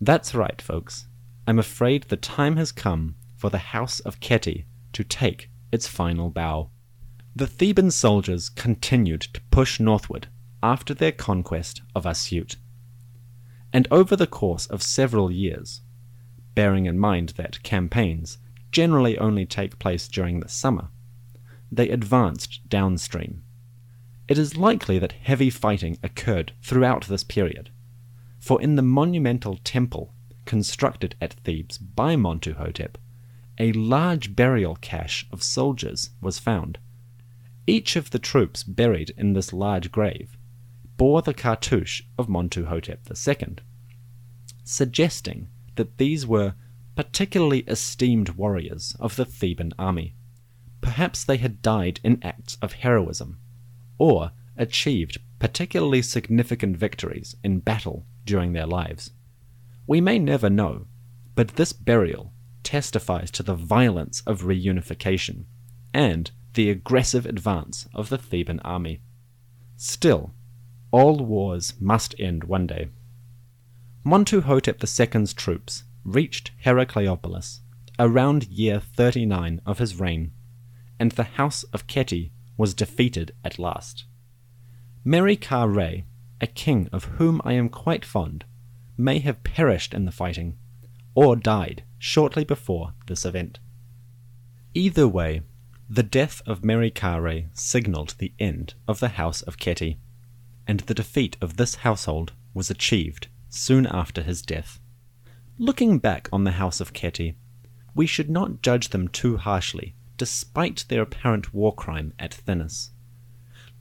That's 0.01 0.35
right, 0.35 0.61
folks. 0.61 1.07
I'm 1.47 1.59
afraid 1.59 2.03
the 2.03 2.17
time 2.17 2.57
has 2.57 2.71
come 2.71 3.15
for 3.35 3.49
the 3.49 3.57
House 3.57 3.99
of 4.01 4.19
Khety 4.19 4.65
to 4.93 5.03
take 5.03 5.49
its 5.71 5.87
final 5.87 6.29
bow. 6.29 6.69
The 7.35 7.47
Theban 7.47 7.91
soldiers 7.91 8.49
continued 8.49 9.21
to 9.21 9.41
push 9.51 9.79
northward 9.79 10.27
after 10.61 10.93
their 10.93 11.11
conquest 11.11 11.81
of 11.95 12.05
Asyut. 12.05 12.57
And 13.71 13.87
over 13.91 14.15
the 14.15 14.27
course 14.27 14.65
of 14.65 14.81
several 14.81 15.31
years, 15.31 15.81
bearing 16.55 16.87
in 16.87 16.97
mind 16.97 17.29
that 17.37 17.61
campaigns 17.63 18.39
generally 18.71 19.17
only 19.17 19.45
take 19.45 19.79
place 19.79 20.07
during 20.07 20.39
the 20.39 20.49
summer, 20.49 20.89
they 21.71 21.89
advanced 21.89 22.67
downstream. 22.69 23.43
It 24.27 24.37
is 24.37 24.57
likely 24.57 24.99
that 24.99 25.13
heavy 25.13 25.49
fighting 25.49 25.97
occurred 26.03 26.53
throughout 26.61 27.07
this 27.07 27.23
period, 27.23 27.69
for 28.39 28.61
in 28.61 28.75
the 28.75 28.81
monumental 28.81 29.57
temple 29.63 30.13
constructed 30.45 31.15
at 31.21 31.33
Thebes 31.33 31.77
by 31.77 32.15
Montuhotep, 32.15 32.95
a 33.57 33.71
large 33.73 34.35
burial 34.35 34.75
cache 34.75 35.25
of 35.31 35.43
soldiers 35.43 36.11
was 36.21 36.39
found. 36.39 36.77
Each 37.65 37.95
of 37.95 38.11
the 38.11 38.19
troops 38.19 38.63
buried 38.63 39.11
in 39.17 39.33
this 39.33 39.51
large 39.51 39.91
grave 39.91 40.37
bore 40.95 41.21
the 41.21 41.33
cartouche 41.33 42.03
of 42.17 42.27
Montuhotep 42.27 42.99
II, 43.09 43.55
suggesting 44.63 45.47
that 45.75 45.97
these 45.97 46.25
were 46.25 46.55
particularly 46.97 47.59
esteemed 47.67 48.29
warriors 48.29 48.95
of 48.99 49.17
the 49.17 49.23
Theban 49.23 49.71
army. 49.77 50.15
Perhaps 50.81 51.23
they 51.23 51.37
had 51.37 51.61
died 51.61 51.99
in 52.03 52.17
acts 52.23 52.57
of 52.59 52.73
heroism, 52.73 53.37
or 53.99 54.31
achieved 54.57 55.19
particularly 55.37 56.01
significant 56.01 56.75
victories 56.75 57.35
in 57.43 57.59
battle 57.59 58.07
during 58.25 58.53
their 58.53 58.65
lives. 58.65 59.11
We 59.85 60.01
may 60.01 60.17
never 60.17 60.49
know, 60.49 60.87
but 61.35 61.49
this 61.49 61.71
burial 61.71 62.33
testifies 62.63 63.29
to 63.29 63.43
the 63.43 63.53
violence 63.53 64.23
of 64.25 64.41
reunification 64.41 65.43
and 65.93 66.31
the 66.55 66.71
aggressive 66.71 67.27
advance 67.27 67.87
of 67.93 68.09
the 68.09 68.17
Theban 68.17 68.59
army. 68.61 69.01
Still, 69.75 70.33
all 70.89 71.17
wars 71.17 71.75
must 71.79 72.15
end 72.17 72.45
one 72.45 72.65
day. 72.65 72.89
Montuhotep 74.03 74.81
II's 74.81 75.33
troops 75.35 75.83
reached 76.07 76.49
Heracleopolis 76.65 77.59
around 77.99 78.47
year 78.47 78.79
39 78.79 79.61
of 79.63 79.77
his 79.77 79.99
reign, 79.99 80.31
and 80.99 81.11
the 81.11 81.35
House 81.37 81.61
of 81.65 81.85
Khety 81.85 82.31
was 82.57 82.73
defeated 82.73 83.33
at 83.43 83.59
last. 83.59 84.05
Merikare 85.05 86.05
a 86.39 86.47
king 86.47 86.87
of 86.91 87.05
whom 87.05 87.41
I 87.43 87.53
am 87.53 87.69
quite 87.69 88.05
fond, 88.05 88.45
may 88.97 89.19
have 89.19 89.43
perished 89.43 89.93
in 89.93 90.05
the 90.05 90.11
fighting, 90.11 90.57
or 91.15 91.35
died 91.35 91.83
shortly 91.97 92.43
before 92.43 92.93
this 93.07 93.25
event. 93.25 93.59
Either 94.73 95.07
way, 95.07 95.41
the 95.89 96.03
death 96.03 96.41
of 96.45 96.61
Merikare 96.61 97.49
signalled 97.53 98.15
the 98.17 98.33
end 98.39 98.73
of 98.87 98.99
the 98.99 99.09
House 99.09 99.41
of 99.43 99.57
Khety, 99.57 99.97
and 100.67 100.81
the 100.81 100.93
defeat 100.93 101.37
of 101.41 101.57
this 101.57 101.75
household 101.75 102.33
was 102.53 102.69
achieved 102.69 103.27
soon 103.49 103.87
after 103.87 104.21
his 104.21 104.41
death. 104.41 104.79
Looking 105.59 105.97
back 105.97 106.29
on 106.31 106.43
the 106.43 106.51
House 106.51 106.79
of 106.79 106.93
Khety, 106.93 107.33
we 107.95 108.05
should 108.05 108.29
not 108.29 108.61
judge 108.61 108.89
them 108.89 109.07
too 109.07 109.37
harshly, 109.37 109.95
despite 110.15 110.85
their 110.87 111.01
apparent 111.01 111.51
war 111.51 111.73
crime 111.73 112.13
at 112.19 112.29
Thinis. 112.45 112.91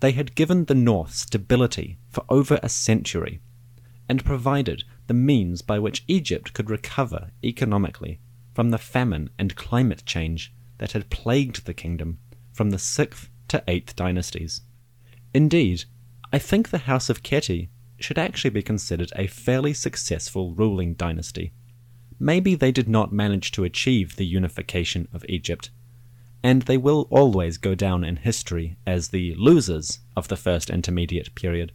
They 0.00 0.12
had 0.12 0.34
given 0.34 0.64
the 0.64 0.74
North 0.74 1.12
stability 1.12 1.98
for 2.08 2.24
over 2.30 2.58
a 2.62 2.70
century, 2.70 3.42
and 4.08 4.24
provided 4.24 4.84
the 5.06 5.12
means 5.12 5.60
by 5.60 5.78
which 5.78 6.02
Egypt 6.08 6.54
could 6.54 6.70
recover 6.70 7.30
economically 7.44 8.20
from 8.54 8.70
the 8.70 8.78
famine 8.78 9.28
and 9.38 9.54
climate 9.54 10.02
change 10.06 10.54
that 10.78 10.92
had 10.92 11.10
plagued 11.10 11.66
the 11.66 11.74
kingdom 11.74 12.18
from 12.54 12.70
the 12.70 12.78
6th 12.78 13.28
to 13.48 13.62
8th 13.68 13.94
dynasties. 13.94 14.62
Indeed, 15.34 15.84
I 16.32 16.38
think 16.38 16.70
the 16.70 16.88
House 16.88 17.10
of 17.10 17.22
Khety 17.22 17.68
should 17.98 18.18
actually 18.18 18.50
be 18.50 18.62
considered 18.62 19.12
a 19.14 19.26
fairly 19.26 19.74
successful 19.74 20.54
ruling 20.54 20.94
dynasty. 20.94 21.52
Maybe 22.18 22.54
they 22.54 22.72
did 22.72 22.88
not 22.88 23.12
manage 23.12 23.52
to 23.52 23.64
achieve 23.64 24.16
the 24.16 24.26
unification 24.26 25.08
of 25.12 25.24
Egypt, 25.28 25.70
and 26.42 26.62
they 26.62 26.76
will 26.76 27.06
always 27.10 27.58
go 27.58 27.74
down 27.74 28.04
in 28.04 28.16
history 28.16 28.76
as 28.86 29.08
the 29.08 29.34
losers 29.34 30.00
of 30.16 30.28
the 30.28 30.36
First 30.36 30.70
Intermediate 30.70 31.34
Period, 31.34 31.72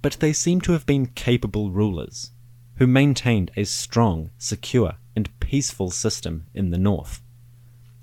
but 0.00 0.14
they 0.14 0.32
seem 0.32 0.60
to 0.62 0.72
have 0.72 0.86
been 0.86 1.06
capable 1.06 1.70
rulers 1.70 2.30
who 2.76 2.86
maintained 2.86 3.50
a 3.56 3.64
strong, 3.64 4.30
secure, 4.38 4.94
and 5.14 5.38
peaceful 5.40 5.90
system 5.90 6.46
in 6.54 6.70
the 6.70 6.78
north. 6.78 7.20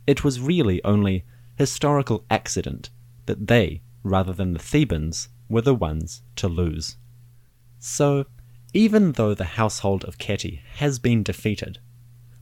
It 0.06 0.24
was 0.24 0.40
really 0.40 0.84
only 0.84 1.26
historical 1.58 2.24
accident 2.30 2.90
that 3.26 3.48
they, 3.48 3.82
rather 4.04 4.32
than 4.32 4.54
the 4.54 4.60
Thebans, 4.60 5.30
were 5.50 5.62
the 5.62 5.76
ones 5.76 6.22
to 6.36 6.48
lose. 6.48 6.98
So, 7.80 8.26
even 8.74 9.14
though 9.14 9.34
the 9.34 9.58
household 9.58 10.04
of 10.04 10.18
Khety 10.18 10.60
has 10.76 11.00
been 11.00 11.24
defeated, 11.24 11.80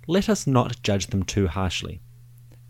let 0.08 0.28
us 0.28 0.46
not 0.46 0.82
judge 0.84 1.08
them 1.08 1.24
too 1.24 1.48
harshly. 1.48 2.02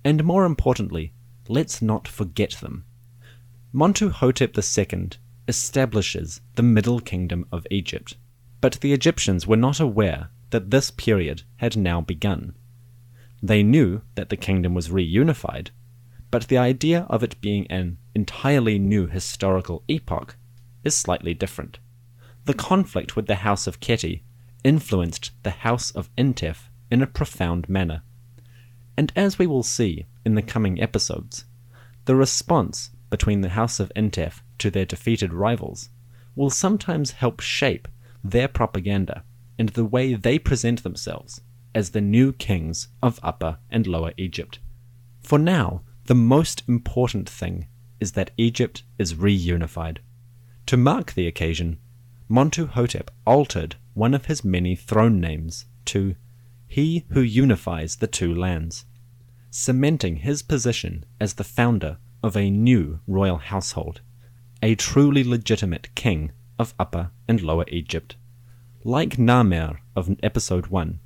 And 0.03 0.23
more 0.23 0.45
importantly, 0.45 1.13
let's 1.47 1.81
not 1.81 2.07
forget 2.07 2.51
them. 2.61 2.85
Montuhotep 3.73 4.55
II 4.57 5.09
establishes 5.47 6.41
the 6.55 6.63
Middle 6.63 6.99
Kingdom 6.99 7.45
of 7.51 7.65
Egypt, 7.71 8.15
but 8.61 8.79
the 8.81 8.93
Egyptians 8.93 9.47
were 9.47 9.57
not 9.57 9.79
aware 9.79 10.29
that 10.51 10.71
this 10.71 10.91
period 10.91 11.43
had 11.57 11.75
now 11.75 12.01
begun. 12.01 12.53
They 13.41 13.63
knew 13.63 14.01
that 14.15 14.29
the 14.29 14.37
kingdom 14.37 14.73
was 14.73 14.89
reunified, 14.89 15.69
but 16.31 16.47
the 16.47 16.57
idea 16.57 17.05
of 17.09 17.23
it 17.23 17.39
being 17.41 17.67
an 17.67 17.97
entirely 18.13 18.77
new 18.79 19.07
historical 19.07 19.83
epoch 19.87 20.35
is 20.83 20.95
slightly 20.95 21.33
different 21.33 21.79
the 22.47 22.53
conflict 22.53 23.15
with 23.17 23.27
the 23.27 23.35
House 23.35 23.67
of 23.67 23.81
Khety 23.81 24.21
influenced 24.63 25.31
the 25.43 25.49
House 25.49 25.91
of 25.91 26.09
Intef 26.15 26.69
in 26.89 27.01
a 27.01 27.07
profound 27.07 27.67
manner. 27.67 28.03
And 28.95 29.11
as 29.17 29.37
we 29.37 29.45
will 29.45 29.63
see 29.63 30.05
in 30.25 30.35
the 30.35 30.41
coming 30.41 30.81
episodes, 30.81 31.43
the 32.05 32.15
response 32.15 32.91
between 33.09 33.41
the 33.41 33.49
House 33.49 33.81
of 33.81 33.91
Intef 33.97 34.41
to 34.59 34.71
their 34.71 34.85
defeated 34.85 35.33
rivals 35.33 35.89
will 36.35 36.49
sometimes 36.49 37.11
help 37.11 37.41
shape 37.41 37.87
their 38.23 38.47
propaganda 38.47 39.23
and 39.59 39.69
the 39.69 39.85
way 39.85 40.13
they 40.13 40.39
present 40.39 40.83
themselves 40.83 41.41
as 41.75 41.89
the 41.89 42.01
new 42.01 42.31
kings 42.31 42.87
of 43.03 43.19
Upper 43.21 43.57
and 43.69 43.85
Lower 43.85 44.13
Egypt. 44.17 44.59
For 45.21 45.37
now, 45.37 45.81
The 46.07 46.15
most 46.15 46.63
important 46.69 47.29
thing 47.29 47.67
is 47.99 48.13
that 48.13 48.31
Egypt 48.37 48.83
is 48.97 49.13
reunified. 49.15 49.97
To 50.67 50.77
mark 50.77 51.13
the 51.13 51.27
occasion, 51.27 51.79
Montuhotep 52.29 53.09
altered 53.25 53.75
one 53.93 54.13
of 54.13 54.25
his 54.25 54.43
many 54.43 54.75
throne 54.75 55.21
names 55.21 55.65
to 55.85 56.15
He 56.67 57.05
who 57.09 57.21
unifies 57.21 57.95
the 57.95 58.07
two 58.07 58.35
lands, 58.35 58.85
cementing 59.49 60.17
his 60.17 60.41
position 60.41 61.05
as 61.21 61.35
the 61.35 61.45
founder 61.45 61.97
of 62.21 62.35
a 62.35 62.49
new 62.49 62.99
royal 63.07 63.37
household, 63.37 64.01
a 64.61 64.75
truly 64.75 65.23
legitimate 65.23 65.93
king 65.95 66.31
of 66.59 66.73
Upper 66.77 67.11
and 67.27 67.41
Lower 67.41 67.65
Egypt. 67.69 68.17
Like 68.83 69.17
Narmer 69.17 69.77
of 69.95 70.13
episode 70.21 70.67
1, 70.67 70.99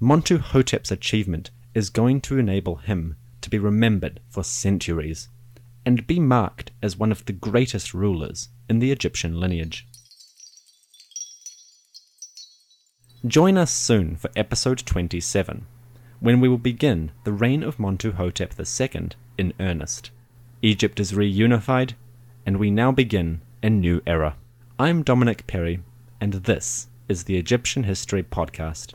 Montuhotep's 0.00 0.90
achievement 0.90 1.50
is 1.74 1.88
going 1.88 2.20
to 2.22 2.38
enable 2.38 2.76
him 2.76 3.16
to 3.40 3.50
be 3.50 3.58
remembered 3.58 4.20
for 4.28 4.44
centuries 4.44 5.28
and 5.86 6.06
be 6.06 6.20
marked 6.20 6.70
as 6.82 6.96
one 6.96 7.12
of 7.12 7.24
the 7.24 7.32
greatest 7.32 7.94
rulers 7.94 8.48
in 8.68 8.78
the 8.78 8.92
Egyptian 8.92 9.40
lineage. 9.40 9.86
Join 13.26 13.58
us 13.58 13.70
soon 13.70 14.16
for 14.16 14.30
episode 14.34 14.78
27, 14.78 15.66
when 16.20 16.40
we 16.40 16.48
will 16.48 16.56
begin 16.56 17.12
the 17.24 17.34
reign 17.34 17.62
of 17.62 17.76
Montuhotep 17.76 18.58
II 18.58 19.10
in 19.36 19.52
earnest. 19.60 20.10
Egypt 20.62 20.98
is 20.98 21.12
reunified, 21.12 21.92
and 22.46 22.56
we 22.56 22.70
now 22.70 22.90
begin 22.90 23.42
a 23.62 23.68
new 23.68 24.00
era. 24.06 24.36
I'm 24.78 25.02
Dominic 25.02 25.46
Perry, 25.46 25.82
and 26.18 26.32
this 26.32 26.88
is 27.10 27.24
the 27.24 27.36
Egyptian 27.36 27.82
History 27.82 28.22
Podcast. 28.22 28.94